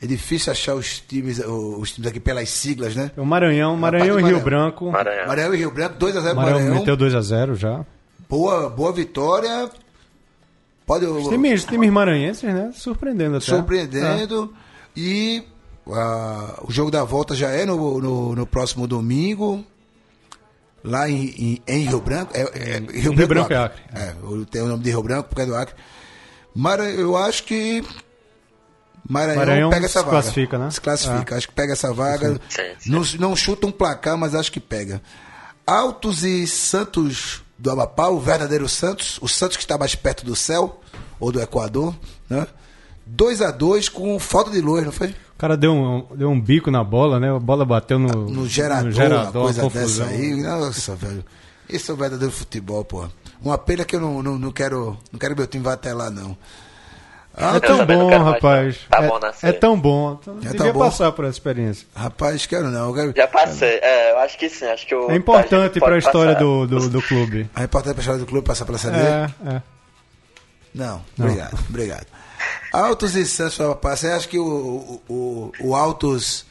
[0.00, 3.10] é difícil achar os times, os times aqui pelas siglas, né?
[3.16, 4.30] É o Maranhão, Maranhão e Maranhão.
[4.30, 4.92] Rio Branco.
[4.92, 5.26] Maranhão.
[5.26, 6.74] Maranhão e Rio Branco, 2x0 Maranhão Maranhão.
[6.76, 7.84] meteu 2x0 já.
[8.28, 9.68] Boa, boa vitória.
[10.86, 12.70] Pode Os times, os times maranhenses, né?
[12.72, 13.46] Surpreendendo até.
[13.46, 14.54] surpreendendo.
[14.96, 15.42] E
[15.90, 19.64] ah, o jogo da volta já é no, no, no próximo domingo.
[20.84, 22.32] Lá em, em, em Rio Branco.
[22.32, 23.82] É, é, Rio, Rio Branco, Branco é Acre.
[23.92, 24.14] É,
[24.52, 25.74] tenho o nome de Rio Branco porque é do Acre.
[26.54, 27.84] Mara, eu acho que
[29.08, 30.10] Maranhão, Maranhão pega essa se vaga.
[30.10, 30.70] classifica, né?
[30.70, 31.36] Se classifica.
[31.36, 32.40] Acho que pega essa vaga.
[32.48, 32.90] Sim, sim.
[32.90, 35.02] Não, não chuta um placar, mas acho que pega.
[35.66, 40.34] Altos e Santos do Amapá, o verdadeiro Santos, o Santos que está mais perto do
[40.34, 40.80] céu,
[41.20, 41.94] ou do Equador,
[42.28, 42.46] né?
[43.06, 45.08] 2 a 2 com falta de luz, não foi?
[45.08, 47.34] O cara deu um, deu um bico na bola, né?
[47.34, 50.06] A bola bateu no, No gerador, no gerador, uma coisa confusão.
[50.06, 50.42] dessa aí.
[50.42, 51.24] Nossa, velho.
[51.68, 53.08] Esse é o verdadeiro futebol, pô.
[53.42, 54.96] Uma pena que eu não, não, não quero.
[55.10, 56.36] Não quero que meu time vá até lá, não.
[57.34, 58.76] É Eu tão também não bom, rapaz.
[58.82, 58.98] não.
[58.98, 60.18] Tá é, bom é tão bom.
[60.20, 60.80] Então, É tão bom.
[60.80, 61.86] passar por essa experiência.
[61.96, 62.88] Rapaz, quero não.
[62.88, 63.14] Eu quero...
[63.16, 66.34] Já passei, é, eu acho que sim, acho que o É importante para a história
[66.34, 66.44] passar.
[66.44, 67.48] do, do, do clube.
[67.56, 68.98] A repórter pra história do clube passar pela CD?
[68.98, 69.62] É, é.
[70.74, 72.06] Não, obrigado, obrigado.
[72.70, 76.44] Altos e Santos Amapá, você acha que o, o, o, o Altos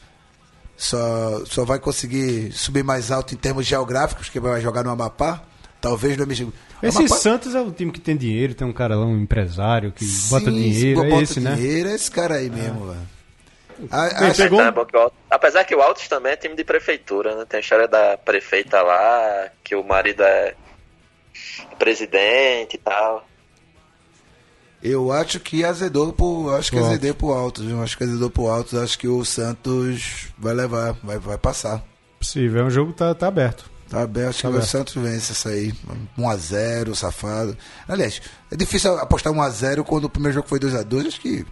[0.76, 5.42] só, só vai conseguir subir mais alto em termos geográficos, porque vai jogar no Amapá?
[5.80, 6.48] Talvez no MG.
[6.82, 9.92] Esse Amapá- Santos é o time que tem dinheiro, tem um cara lá, um empresário
[9.92, 11.54] que Sim, bota dinheiro, bota é esse, né?
[11.54, 13.12] dinheiro, é esse cara aí mesmo, velho.
[13.90, 16.54] A- pegou Então, um- é que o Altos- Apesar que o Altos também é time
[16.54, 17.44] de prefeitura, né?
[17.48, 20.54] Tem a história da prefeita lá, que o marido é
[21.78, 23.26] presidente e tal.
[24.82, 26.50] Eu acho que azedou pro.
[26.56, 27.80] Acho que azedei pro Altos, viu?
[27.82, 28.74] Acho que azedou pro Altos.
[28.74, 31.84] Acho que o Santos vai levar, vai, vai passar.
[32.18, 33.70] Possível, o jogo tá, tá aberto.
[33.88, 34.66] Tá aberto, acho que o aberto.
[34.66, 35.72] Santos vence isso aí.
[36.18, 37.56] 1x0, safado.
[37.86, 38.20] Aliás,
[38.50, 41.06] é difícil apostar 1x0 quando o primeiro jogo foi 2x2.
[41.08, 41.44] Acho que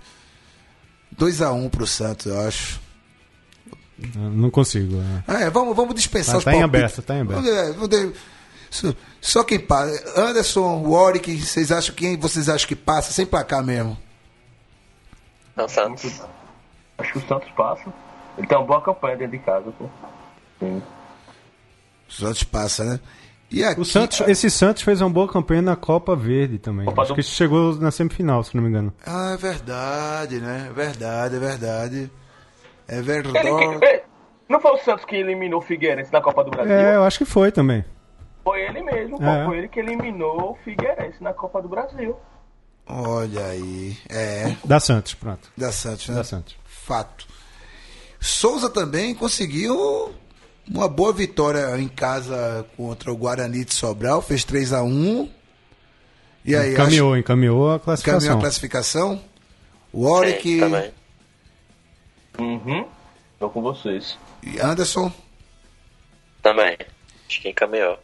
[1.16, 2.80] 2x1 pro Santos, eu acho.
[4.16, 4.96] Não consigo.
[4.96, 5.22] né?
[5.28, 6.80] É, vamos, vamos dispensar Tá- os tá em palpites.
[6.84, 7.46] aberto, tá em aberto.
[7.46, 8.12] É, vamos de-
[9.20, 10.20] só- quem passa.
[10.20, 13.96] Anderson, Warwick, vocês acham quem vocês acham que passa sem placar mesmo?
[15.52, 16.22] Então, Santos.
[16.98, 17.92] Acho que o Santos passa.
[18.38, 19.86] Ele tem uma boa campanha dentro de casa, pô.
[20.60, 20.82] Sim.
[22.08, 23.00] O Santos passa, né?
[23.50, 26.86] E aqui, O Santos, esse Santos fez uma boa campanha na Copa Verde também.
[26.86, 28.92] Copa Acho do- que chegou na semifinal, se não me engano.
[29.04, 30.66] Ah, é verdade, né?
[30.70, 32.10] É verdade, é verdade.
[32.86, 33.48] É verdade.
[33.48, 34.02] Ele Ei,
[34.48, 36.72] não foi o Santos que eliminou o Figueirense na Copa do Brasil?
[36.74, 37.84] É, eu acho que foi também.
[38.50, 39.22] Foi ele mesmo.
[39.22, 39.44] É.
[39.46, 42.16] Foi ele que eliminou o Figueirense na Copa do Brasil.
[42.86, 43.96] Olha aí.
[44.08, 45.48] É, Da Santos, pronto.
[45.56, 46.16] da Santos, né?
[46.16, 46.56] Da Santos.
[46.64, 47.26] Fato.
[48.18, 50.12] Souza também conseguiu
[50.68, 55.30] uma boa vitória em casa contra o Guarani de Sobral, fez 3 a 1
[56.44, 58.36] E aí, encaminhou, encaminhou a acho, caminhou classificação.
[58.36, 59.20] a classificação.
[59.92, 60.90] O Sim, Oric também.
[62.38, 62.86] Uhum.
[63.38, 64.18] Tô com vocês.
[64.42, 65.12] e Anderson.
[66.42, 66.76] Também.
[67.28, 67.96] Acho que encaminhou.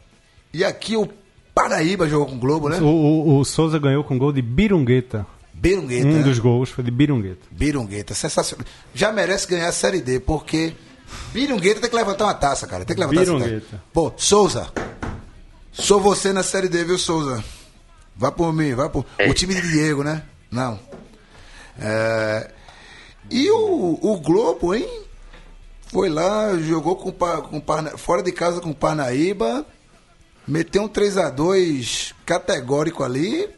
[0.57, 1.07] E aqui o
[1.53, 2.79] Paraíba jogou com o Globo, né?
[2.79, 5.23] O, o, o Souza ganhou com gol de Birungueta.
[5.53, 6.07] Birungueta.
[6.07, 6.23] Um né?
[6.23, 7.45] dos gols foi de Birungueta.
[7.51, 8.65] Birungueta, sensacional.
[8.91, 10.73] Já merece ganhar a Série D, porque
[11.31, 12.83] Birungueta tem que levantar uma taça, cara.
[12.85, 13.45] Tem que levantar essa taça.
[13.45, 13.83] Birungueta.
[13.93, 14.67] Pô, Souza.
[15.71, 17.43] Sou você na Série D, viu, Souza?
[18.15, 19.05] Vá por mim, vá por.
[19.29, 20.23] O time de Diego, né?
[20.49, 20.79] Não.
[21.79, 22.49] É,
[23.29, 24.89] E o, o Globo, hein?
[25.85, 29.63] Foi lá, jogou com, com fora de casa com o Parnaíba,
[30.47, 33.49] meteu um 3x2 categórico ali.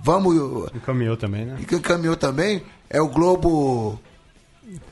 [0.00, 0.68] Vamos.
[0.74, 1.56] Encaminhou também, né?
[1.60, 3.98] E quem caminhou também é o Globo.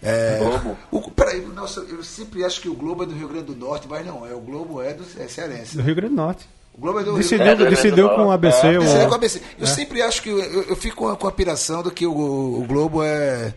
[0.02, 0.76] É, Globo.
[0.90, 3.86] O, peraí, nossa, eu sempre acho que o Globo é do Rio Grande do Norte,
[3.88, 5.76] mas não, é o Globo é do é cearense.
[5.76, 6.48] Do Rio Grande do Norte.
[6.74, 8.30] O Globo é do Decidiu, Rio É, do Rio Grande decidiu com o.
[8.30, 8.66] ABC.
[8.66, 9.42] É, o- Grande do Norte.
[9.58, 10.28] Eu sempre acho que.
[10.30, 13.54] Eu, eu fico com a, com a piração do que o, o Globo é.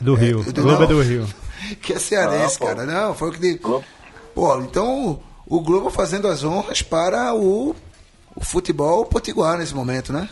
[0.00, 0.42] do Rio.
[0.44, 0.94] É, O do- Globo é não.
[0.96, 1.26] do Rio.
[1.80, 2.66] Que é cearense, pô.
[2.66, 2.84] cara.
[2.84, 3.54] Não, foi o que.
[3.54, 3.84] Globo.
[4.34, 7.74] Pô, então o Globo fazendo as honras para o,
[8.34, 10.28] o futebol potiguar nesse momento, né?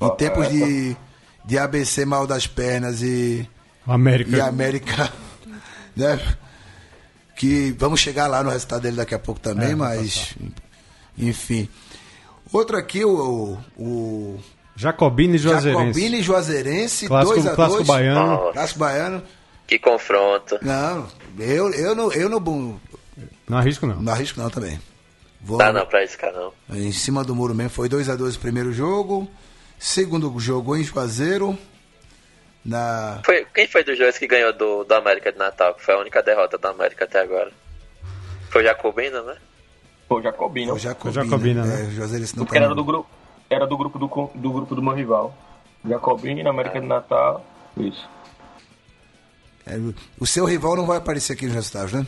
[0.00, 0.96] Em tempos de,
[1.44, 3.48] de ABC mal das pernas e.
[3.86, 4.36] América.
[4.36, 5.12] e América,
[5.96, 6.18] né?
[7.36, 10.34] Que vamos chegar lá no resultado dele daqui a pouco também, É, mas
[11.16, 11.68] enfim.
[12.52, 14.38] Outro aqui, o, o
[14.74, 15.86] Jacobina e Juazeirense.
[15.86, 18.52] Jacobina e Juazeirense, Clássico, 2 a clássico 2 baiano.
[18.52, 19.22] Clássico baiano.
[19.66, 20.58] Que confronto.
[20.62, 21.06] Não,
[21.38, 22.80] eu, eu, não, eu não,
[23.48, 24.00] Não arrisco, não.
[24.02, 24.80] não arrisco não também.
[25.40, 26.76] Vou Dá não pra cara não.
[26.76, 27.70] em cima do muro mesmo.
[27.70, 29.28] Foi 2 a 2 o primeiro jogo.
[29.78, 31.58] Segundo jogo em Juazeiro.
[32.62, 33.20] Na.
[33.24, 35.74] Foi, quem foi dos dois que ganhou do, do América de Natal?
[35.74, 37.50] Que foi a única derrota do América até agora.
[38.50, 39.36] Foi o Jacobina, né?
[40.06, 40.74] Pô, Jacobino.
[40.74, 41.86] O Jacobina, Jacobina, né?
[41.86, 43.08] É, Juazeirense não Porque era tá do grupo,
[43.48, 45.34] era do grupo do, do grupo do meu rival.
[45.88, 47.46] Jacobino, América de Natal.
[47.78, 48.06] Isso.
[49.66, 49.78] É,
[50.18, 52.06] o seu rival não vai aparecer aqui nos resultados, né?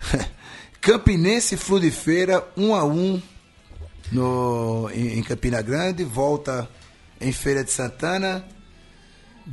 [0.80, 3.22] Campinense e Flu de Feira, 1 a 1
[4.12, 6.68] no, em, em Campina Grande, volta
[7.20, 8.44] em Feira de Santana.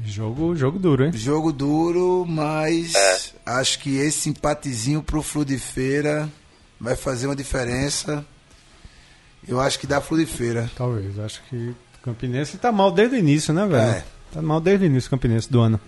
[0.05, 1.11] Jogo, jogo duro, hein?
[1.13, 2.93] Jogo duro, mas
[3.45, 6.29] acho que esse empatezinho pro Flu de Feira
[6.79, 8.25] vai fazer uma diferença.
[9.47, 10.69] Eu acho que dá Flu de Feira.
[10.75, 11.17] Talvez.
[11.19, 13.81] Acho que o Campinense tá mal desde o início, né, velho?
[13.81, 14.03] É.
[14.31, 15.79] Tá mal desde o início o Campinense do ano.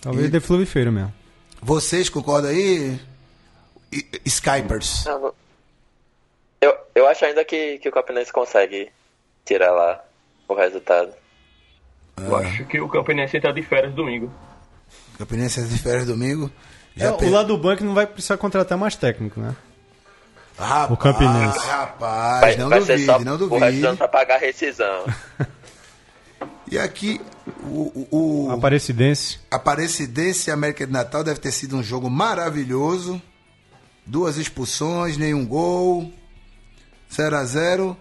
[0.00, 1.12] Talvez E- de Fluvifeiro mesmo.
[1.60, 3.00] Vocês concordam aí?
[4.24, 5.04] Skypers.
[5.06, 5.32] Não,
[6.60, 8.90] Eu, eu acho ainda que, que o Campinense consegue
[9.44, 10.04] tirar lá
[10.46, 11.12] o resultado.
[12.20, 14.32] Eu acho que o Campinense entra de férias domingo.
[15.18, 16.50] Campinense de férias domingo.
[16.96, 19.54] É, Já o lado do banco não vai precisar contratar mais técnico, né?
[20.58, 21.58] Rapaz, o Campinense.
[21.60, 23.96] Rapaz, Vai, não vai duvide, só não o resto duvide.
[23.96, 25.04] pra pagar a rescisão.
[26.70, 27.20] E aqui,
[27.62, 29.38] o, o, o Aparecidense.
[29.50, 33.22] Aparecidense e América de Natal deve ter sido um jogo maravilhoso.
[34.08, 36.12] Duas expulsões, nenhum gol.
[37.14, 37.96] 0 a 0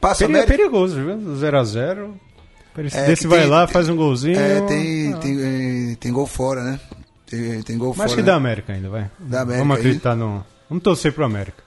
[0.00, 0.56] Passa Peri- América.
[0.56, 1.16] perigoso, viu?
[1.36, 2.14] 0x0.
[2.92, 4.38] É, que vai tem- lá, faz um golzinho.
[4.38, 5.16] É, tem, Ah.
[5.18, 6.80] tem, tem gol fora, né?
[7.26, 8.06] Tem, tem gol Mas fora.
[8.06, 8.26] acho que né?
[8.26, 9.10] dá América ainda, vai.
[9.18, 9.80] Dá América Vamos aí.
[9.80, 10.46] acreditar no.
[10.70, 11.64] Vamos torcer pro América.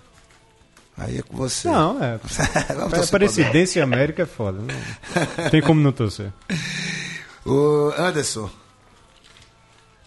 [0.97, 1.67] Aí é com você.
[1.67, 2.17] Não, é.
[3.03, 4.59] Aparecidense e América é foda.
[4.61, 6.31] Não tem como não torcer.
[7.45, 8.49] Ô, Anderson,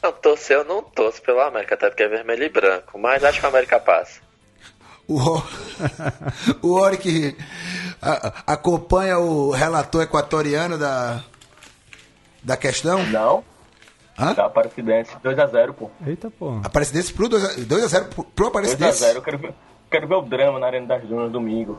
[0.05, 2.99] Não, torcer eu não torço pelo América, até porque é vermelho e branco.
[2.99, 4.21] Mas acho que o América passa.
[5.09, 5.43] o,
[6.61, 7.35] o Ori que
[8.03, 11.23] a- acompanha o relator equatoriano da,
[12.43, 13.03] da questão.
[13.07, 13.43] Não.
[14.19, 14.35] Hã?
[14.35, 15.11] Da Aparecidense.
[15.25, 15.91] 2x0, pô.
[16.07, 16.61] Eita, pô.
[16.63, 19.03] Aparecidense pro 2x0 pro, pro Aparecidense.
[19.05, 19.15] 2x0.
[19.17, 19.55] Eu quero ver,
[19.91, 21.79] quero ver o drama na Arena das Dunas domingo.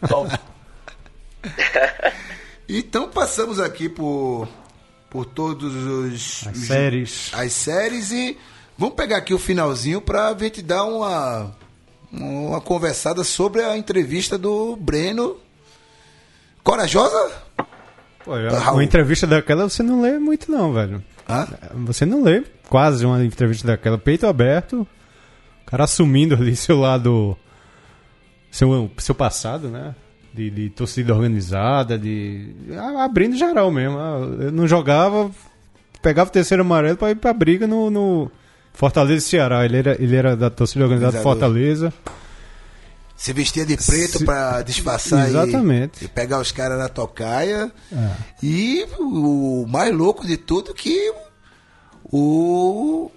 [2.68, 4.48] Então passamos aqui por,
[5.10, 7.30] por todos os As os- séries.
[7.34, 8.38] as séries e
[8.78, 11.54] vamos pegar aqui o finalzinho para a gente dar uma
[12.12, 15.36] uma conversada sobre a entrevista do Breno.
[16.62, 17.32] Corajosa?
[18.24, 18.74] Pô, Raul.
[18.76, 21.02] uma entrevista daquela você não lê muito, não, velho.
[21.28, 21.46] Hã?
[21.86, 23.96] Você não lê quase uma entrevista daquela.
[23.96, 24.86] Peito aberto,
[25.62, 27.36] o cara assumindo ali seu lado.
[28.50, 29.94] Seu, seu passado, né?
[30.32, 32.54] De, de torcida organizada, de.
[32.98, 33.98] Abrindo geral mesmo.
[33.98, 35.30] Eu não jogava,
[36.00, 38.30] pegava o terceiro amarelo pra ir pra briga no, no
[38.72, 39.64] Fortaleza e Ceará.
[39.64, 41.22] Ele era, ele era da torcida organizada do.
[41.22, 41.92] Fortaleza.
[43.16, 46.04] Se vestia de preto Se- para disfarçar e- Exatamente.
[46.04, 47.70] E, pegar os caras na tocaia.
[47.92, 48.10] É.
[48.42, 51.12] E o mais louco de tudo que
[52.04, 53.10] o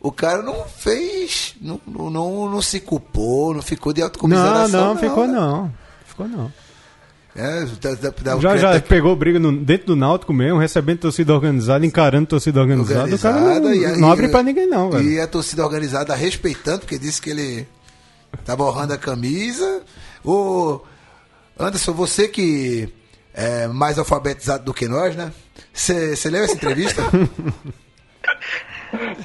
[0.00, 4.94] o cara não fez, não, não, não, não se culpou, não ficou de Não, autocomiseração.
[4.94, 5.32] não, ficou né?
[5.32, 5.72] não.
[6.16, 6.50] Ficou não.
[7.38, 7.64] É,
[8.34, 12.58] o Já, já pegou briga no- dentro do Náutico mesmo, recebendo torcida organizada, encarando torcida
[12.62, 13.14] organizada.
[13.14, 15.06] o cara não, organizada e não abre pra ninguém, não, velho.
[15.06, 17.68] E a torcida organizada respeitando, porque disse que ele
[18.46, 19.82] tá borrando a camisa.
[20.24, 20.80] O
[21.60, 22.88] Anderson, você que
[23.34, 25.30] é mais alfabetizado do que nós, né?
[25.74, 27.02] Você leu essa entrevista?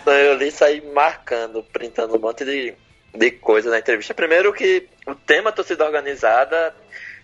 [0.06, 2.74] Eu li sair marcando, printando um monte de,
[3.14, 4.14] de coisas na entrevista.
[4.14, 6.74] Primeiro que o tema torcida organizada,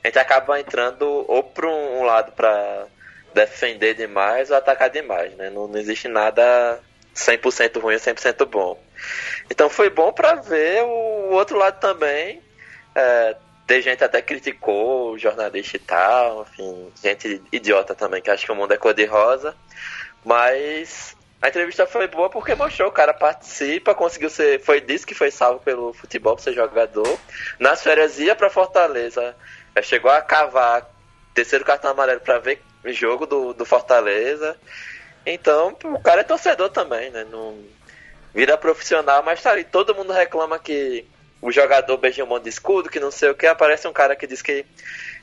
[0.04, 2.88] a gente acaba entrando ou para um lado para
[3.34, 5.50] defender demais ou atacar demais, né?
[5.50, 6.80] Não, não existe nada
[7.16, 8.80] 100% ruim ou 100% bom.
[9.50, 12.42] Então foi bom para ver o outro lado também.
[12.96, 13.36] É,
[13.66, 18.52] tem gente até criticou o jornalista e tal, enfim, gente idiota também, que acha que
[18.52, 19.56] o mundo é cor-de-rosa.
[20.24, 24.60] Mas a entrevista foi boa porque mostrou, o cara participa, conseguiu ser.
[24.62, 27.20] Foi disso que foi salvo pelo futebol pra ser jogador.
[27.60, 29.36] Nas férias ia pra Fortaleza.
[29.84, 30.90] Chegou a cavar
[31.36, 34.58] terceiro cartão amarelo pra ver o jogo do, do Fortaleza.
[35.24, 37.24] Então, o cara é torcedor também, né?
[37.30, 37.64] Não
[38.34, 39.64] vira profissional, mas tá ali.
[39.64, 41.06] Todo mundo reclama que
[41.40, 43.46] o jogador beija um monte de escudo, que não sei o que.
[43.46, 44.66] Aparece um cara que diz que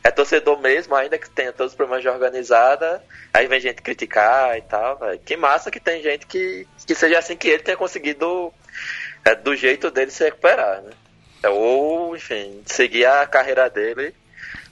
[0.04, 3.02] é torcedor mesmo, ainda que tenha todos os problemas de organizada.
[3.32, 4.98] Aí vem gente criticar e tal.
[4.98, 5.18] Véio.
[5.18, 8.52] Que massa que tem gente que, que seja assim que ele tenha conseguido
[9.24, 10.90] é, do jeito dele se recuperar, né?
[11.42, 14.14] É, ou, enfim, seguir a carreira dele.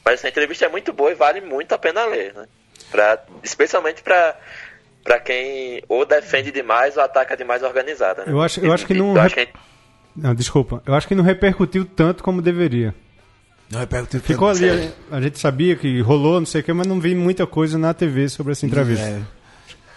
[0.04, 2.46] Mas essa entrevista é muito boa e vale muito a pena ler, né?
[2.90, 4.36] Pra, especialmente para
[5.02, 8.24] para quem ou defende demais ou ataca demais organizada.
[8.24, 8.32] Né?
[8.32, 9.16] Eu acho, eu acho que não.
[9.16, 9.48] Eu acho que...
[10.14, 10.82] Não, desculpa.
[10.86, 12.94] Eu acho que não repercutiu tanto como deveria.
[13.72, 17.00] Não repercutiu Ficou ali, a gente sabia que rolou, não sei o que, mas não
[17.00, 19.02] vi muita coisa na TV sobre essa entrevista.
[19.02, 19.22] É.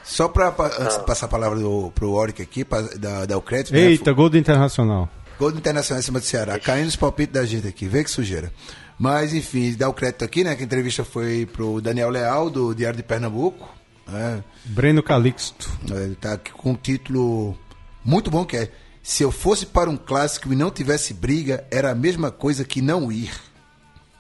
[0.02, 3.42] Só para antes de passar a palavra do, pro Oric aqui, pra, da, da o
[3.42, 3.74] crédito.
[3.74, 3.82] né?
[3.82, 5.10] Eita, gol do Internacional.
[5.38, 6.58] Gol do Internacional em cima do Ceará.
[6.58, 7.86] Caindo os palpites da gente aqui.
[7.86, 8.50] Vê que sujeira.
[8.98, 10.56] Mas, enfim, dá o crédito aqui, né?
[10.56, 13.68] Que a entrevista foi pro Daniel Leal, do Diário de Pernambuco.
[14.08, 14.42] né?
[14.64, 15.70] Breno Calixto.
[15.90, 17.58] Ele tá aqui com um título
[18.06, 18.72] muito bom que é
[19.04, 22.82] Se eu fosse para um clássico e não tivesse briga, era a mesma coisa que
[22.82, 23.32] não ir.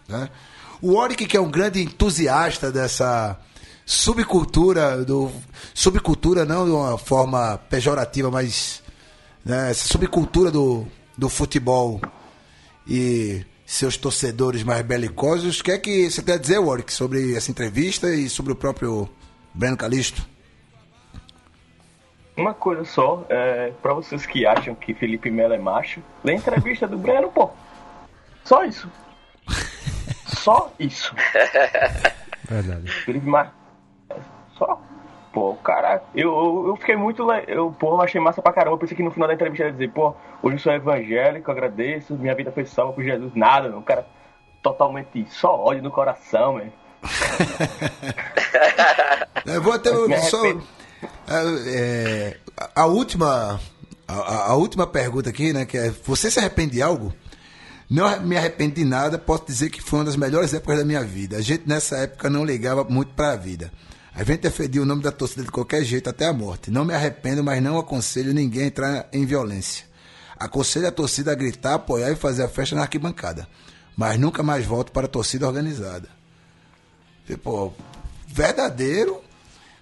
[0.07, 0.29] Né?
[0.81, 3.39] O Oric, que é um grande entusiasta dessa
[3.85, 5.31] subcultura do
[5.73, 8.83] subcultura não de uma forma pejorativa, mas
[9.43, 10.87] né, essa subcultura do,
[11.17, 12.01] do futebol
[12.87, 15.59] e seus torcedores mais belicosos.
[15.59, 19.09] O que é que você quer dizer, Warwick, sobre essa entrevista e sobre o próprio
[19.53, 20.27] Breno Calisto?
[22.37, 26.35] Uma coisa só, é, pra vocês que acham que Felipe Melo é macho, lê a
[26.35, 27.49] entrevista do Breno, pô.
[28.43, 28.91] Só isso.
[30.27, 31.13] Só isso.
[32.49, 32.89] Verdade.
[33.05, 33.53] Felipe Mar...
[34.57, 34.81] Só.
[35.33, 37.29] Pô, cara, eu, eu, eu fiquei muito.
[37.47, 38.75] Eu, pô, eu achei massa pra caramba.
[38.75, 41.51] Eu pensei que no final da entrevista ele ia dizer, pô, hoje eu sou evangélico,
[41.51, 43.33] agradeço, minha vida foi salva por Jesus.
[43.35, 43.79] Nada, não.
[43.79, 44.07] O cara
[44.63, 46.71] totalmente só ódio no coração, velho.
[49.45, 50.39] Eu vou até Me só.
[50.41, 50.63] arrependo.
[51.67, 53.59] é, a, a última.
[54.07, 55.65] A, a- a última pergunta aqui, né?
[55.65, 57.13] Que é: Você se arrepende de algo?
[57.89, 61.03] Não me arrependo de nada, posso dizer que foi uma das melhores épocas da minha
[61.03, 61.37] vida.
[61.37, 63.71] A gente nessa época não ligava muito para a vida.
[64.13, 66.71] A gente defendia o nome da torcida de qualquer jeito até a morte.
[66.71, 69.85] Não me arrependo, mas não aconselho ninguém a entrar em violência.
[70.39, 73.47] Aconselho a torcida a gritar, apoiar e fazer a festa na arquibancada.
[73.95, 76.09] Mas nunca mais volto para a torcida organizada.
[77.27, 77.73] Tipo,
[78.27, 79.21] verdadeiro.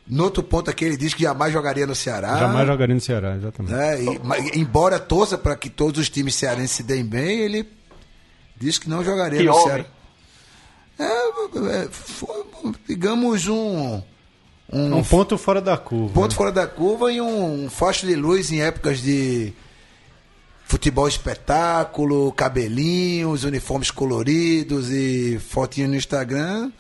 [0.06, 2.38] No outro ponto aqui ele diz que jamais jogaria no Ceará.
[2.38, 3.74] Jamais jogaria no Ceará, exatamente.
[3.74, 4.04] né?
[4.04, 7.64] E- embora torça para que todos os times cearenses se deem bem, ele
[8.64, 9.66] diz que não jogaria Que no homem.
[9.68, 9.86] Ceará.
[10.99, 12.45] É, é, foi,
[12.88, 14.01] digamos, um,
[14.72, 16.14] um, Um ponto fora da curva.
[16.14, 16.38] ponto né?
[16.38, 19.53] fora da curva e um, um facho de luz em épocas de
[20.66, 26.72] futebol espetáculo, cabelinhos, uniformes coloridos e fotinho no Instagram.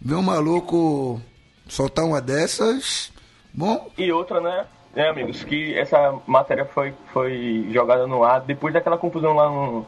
[0.00, 1.20] Ver um maluco
[1.68, 3.12] soltar uma dessas,
[3.52, 4.64] bom, E outra, né,
[4.94, 9.86] né, amigos, que essa matéria foi, foi jogada no ar depois daquela confusão lá no.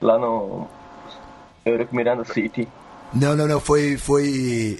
[0.00, 0.66] Lá no.
[1.64, 2.66] Eurico Miranda City.
[3.12, 4.78] Não, não, não, foi foi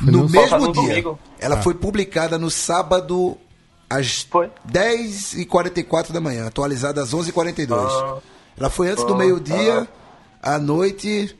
[0.00, 0.82] no- mesmo no dia.
[0.82, 1.18] domingo?
[1.38, 3.36] Ela foi publicada no sábado
[3.88, 4.50] às Foi?
[4.70, 7.86] 10h44 da manhã, atualizada às 11h42.
[7.90, 8.18] Ah.
[8.58, 9.88] Ela foi antes do Ah, meio-dia,
[10.42, 11.36] à noite,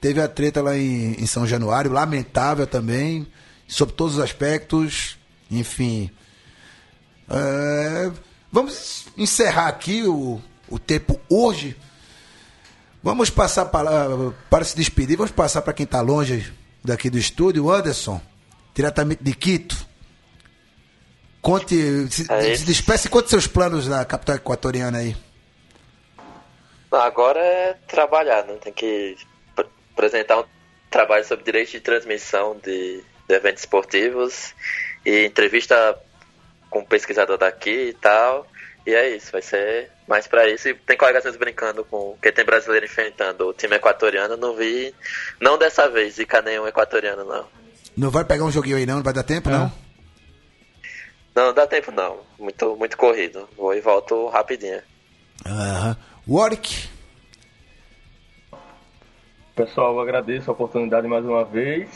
[0.00, 3.26] teve a treta lá em, em São Januário, lamentável também,
[3.68, 5.18] sob todos os aspectos,
[5.50, 6.10] enfim.
[7.28, 8.10] É,
[8.52, 11.76] vamos encerrar aqui o, o tempo hoje.
[13.06, 14.08] Vamos passar para,
[14.50, 16.52] para se despedir, vamos passar para quem está longe
[16.84, 18.20] daqui do estúdio, Anderson,
[18.74, 19.76] diretamente de Quito.
[21.40, 25.16] Conte, se, É se despeça e conte seus planos na capital equatoriana aí.
[26.90, 28.54] Agora é trabalhar, né?
[28.60, 29.16] Tem que
[29.54, 30.44] pr- apresentar um
[30.90, 34.52] trabalho sobre direito de transmissão de, de eventos esportivos
[35.04, 35.96] e entrevista
[36.68, 38.48] com um pesquisador daqui e tal.
[38.86, 40.68] E é isso, vai ser mais pra isso.
[40.68, 44.36] E tem colegas brincando com que tem brasileiro enfrentando o time equatoriano.
[44.36, 44.94] Não vi,
[45.40, 47.46] não dessa vez, zica nenhum equatoriano, não.
[47.96, 48.96] Não vai pegar um joguinho aí não?
[48.96, 49.52] Não vai dar tempo, É.
[49.52, 49.72] não?
[51.34, 52.20] Não, não dá tempo não.
[52.38, 53.48] Muito, muito corrido.
[53.56, 54.80] Vou e volto rapidinho.
[55.44, 55.96] Aham.
[56.28, 56.88] Warwick.
[59.54, 61.88] Pessoal, eu agradeço a oportunidade mais uma vez.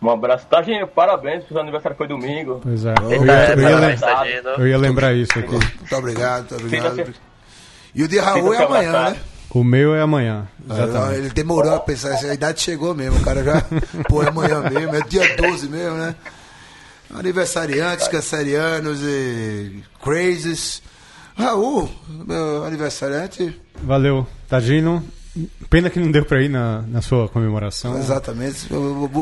[0.00, 0.46] Um abraço.
[0.46, 2.60] Tagino, parabéns, seu aniversário foi domingo.
[2.62, 2.94] Pois é.
[3.02, 4.48] Eu ia, eu ia parabéns, lem- Tadino.
[4.58, 5.50] eu ia lembrar isso aqui.
[5.50, 7.14] Muito obrigado, muito obrigado.
[7.94, 9.16] E o de Raul é amanhã, né?
[9.50, 10.46] O meu é amanhã.
[10.68, 11.18] Ah, Exatamente.
[11.18, 13.62] Ele demorou a pensar, a idade chegou mesmo, o cara já.
[14.08, 16.14] Pô, é amanhã mesmo, é dia 12 mesmo, né?
[17.14, 20.82] Aniversariantes, cancerianos e crazes.
[21.36, 21.88] Raul,
[22.26, 25.02] meu aniversariante, Valeu, Tagino.
[25.70, 27.98] Pena que não deu pra ir na, na sua comemoração.
[27.98, 28.66] exatamente.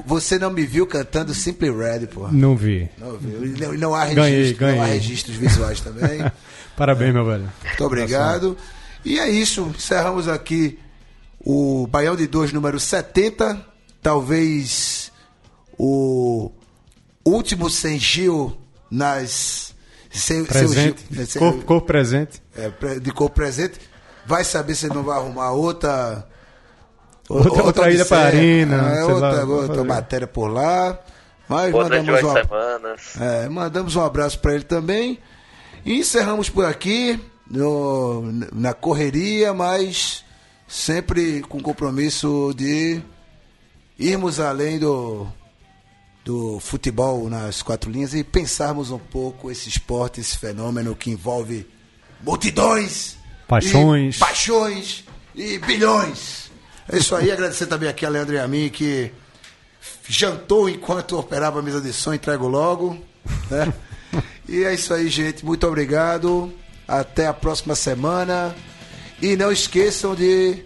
[0.06, 2.28] Você não me viu cantando Simply Red, pô.
[2.28, 2.88] Não vi.
[2.98, 3.44] Não viu.
[3.44, 4.92] E não, não há Ganhei, registro, não há ganhei.
[4.94, 6.20] registros visuais também.
[6.76, 7.50] Parabéns, meu velho.
[7.64, 8.56] Muito obrigado.
[9.04, 9.62] E é isso.
[9.76, 10.78] Encerramos aqui
[11.44, 13.60] o Baião de 2, número 70.
[14.02, 15.10] Talvez
[15.78, 16.50] o
[17.24, 18.56] último sem Gil
[18.90, 19.74] nas.
[20.10, 21.26] Sem, sem Gil- Presente.
[21.26, 22.40] sem- Corpo, corpo presente.
[22.56, 23.74] é, de cor presente.
[24.26, 26.26] Vai saber se ele não vai arrumar outra.
[27.28, 28.26] Outra- outra ida pra odisseia.
[28.42, 30.98] Arena, É, sei outra, lá, outra matéria por lá.
[31.48, 33.00] Mas Outra mandamos duas uma, semanas.
[33.20, 35.18] é, mandamos um abraço para ele também.
[35.84, 38.22] E encerramos por aqui, no-
[38.52, 40.24] na correria, mas
[40.66, 43.00] sempre com compromisso de
[43.96, 45.26] irmos além do,
[46.24, 51.64] do futebol nas quatro linhas e pensarmos um pouco esse esporte, esse fenômeno que envolve
[52.24, 53.16] multidões,
[53.46, 54.16] Paixões.
[54.16, 56.50] e paixões e bilhões.
[56.88, 59.12] É isso aí, agradecer também aqui a Leandro e a mim que
[60.08, 62.98] jantou enquanto operava a mesa de som, entrego logo.
[63.50, 63.72] Né?
[64.48, 65.44] e é isso aí, gente.
[65.44, 66.52] Muito obrigado.
[66.86, 68.54] Até a próxima semana.
[69.20, 70.64] E não esqueçam de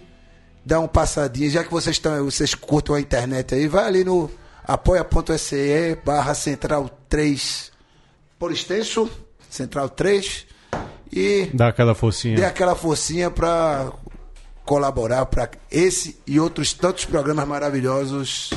[0.64, 4.30] dar um passadinho, já que vocês estão, vocês curtam a internet aí, vai ali no
[4.64, 7.72] apoia.se barra central 3
[8.38, 9.10] por extenso,
[9.48, 10.46] central 3
[11.12, 12.36] e Dá aquela forcinha.
[12.36, 13.92] dê aquela forcinha para
[14.64, 18.50] colaborar para esse e outros tantos programas maravilhosos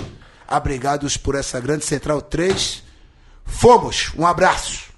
[0.48, 2.84] abrigados por essa grande Central 3.
[3.46, 4.12] Fomos!
[4.18, 4.93] Um abraço!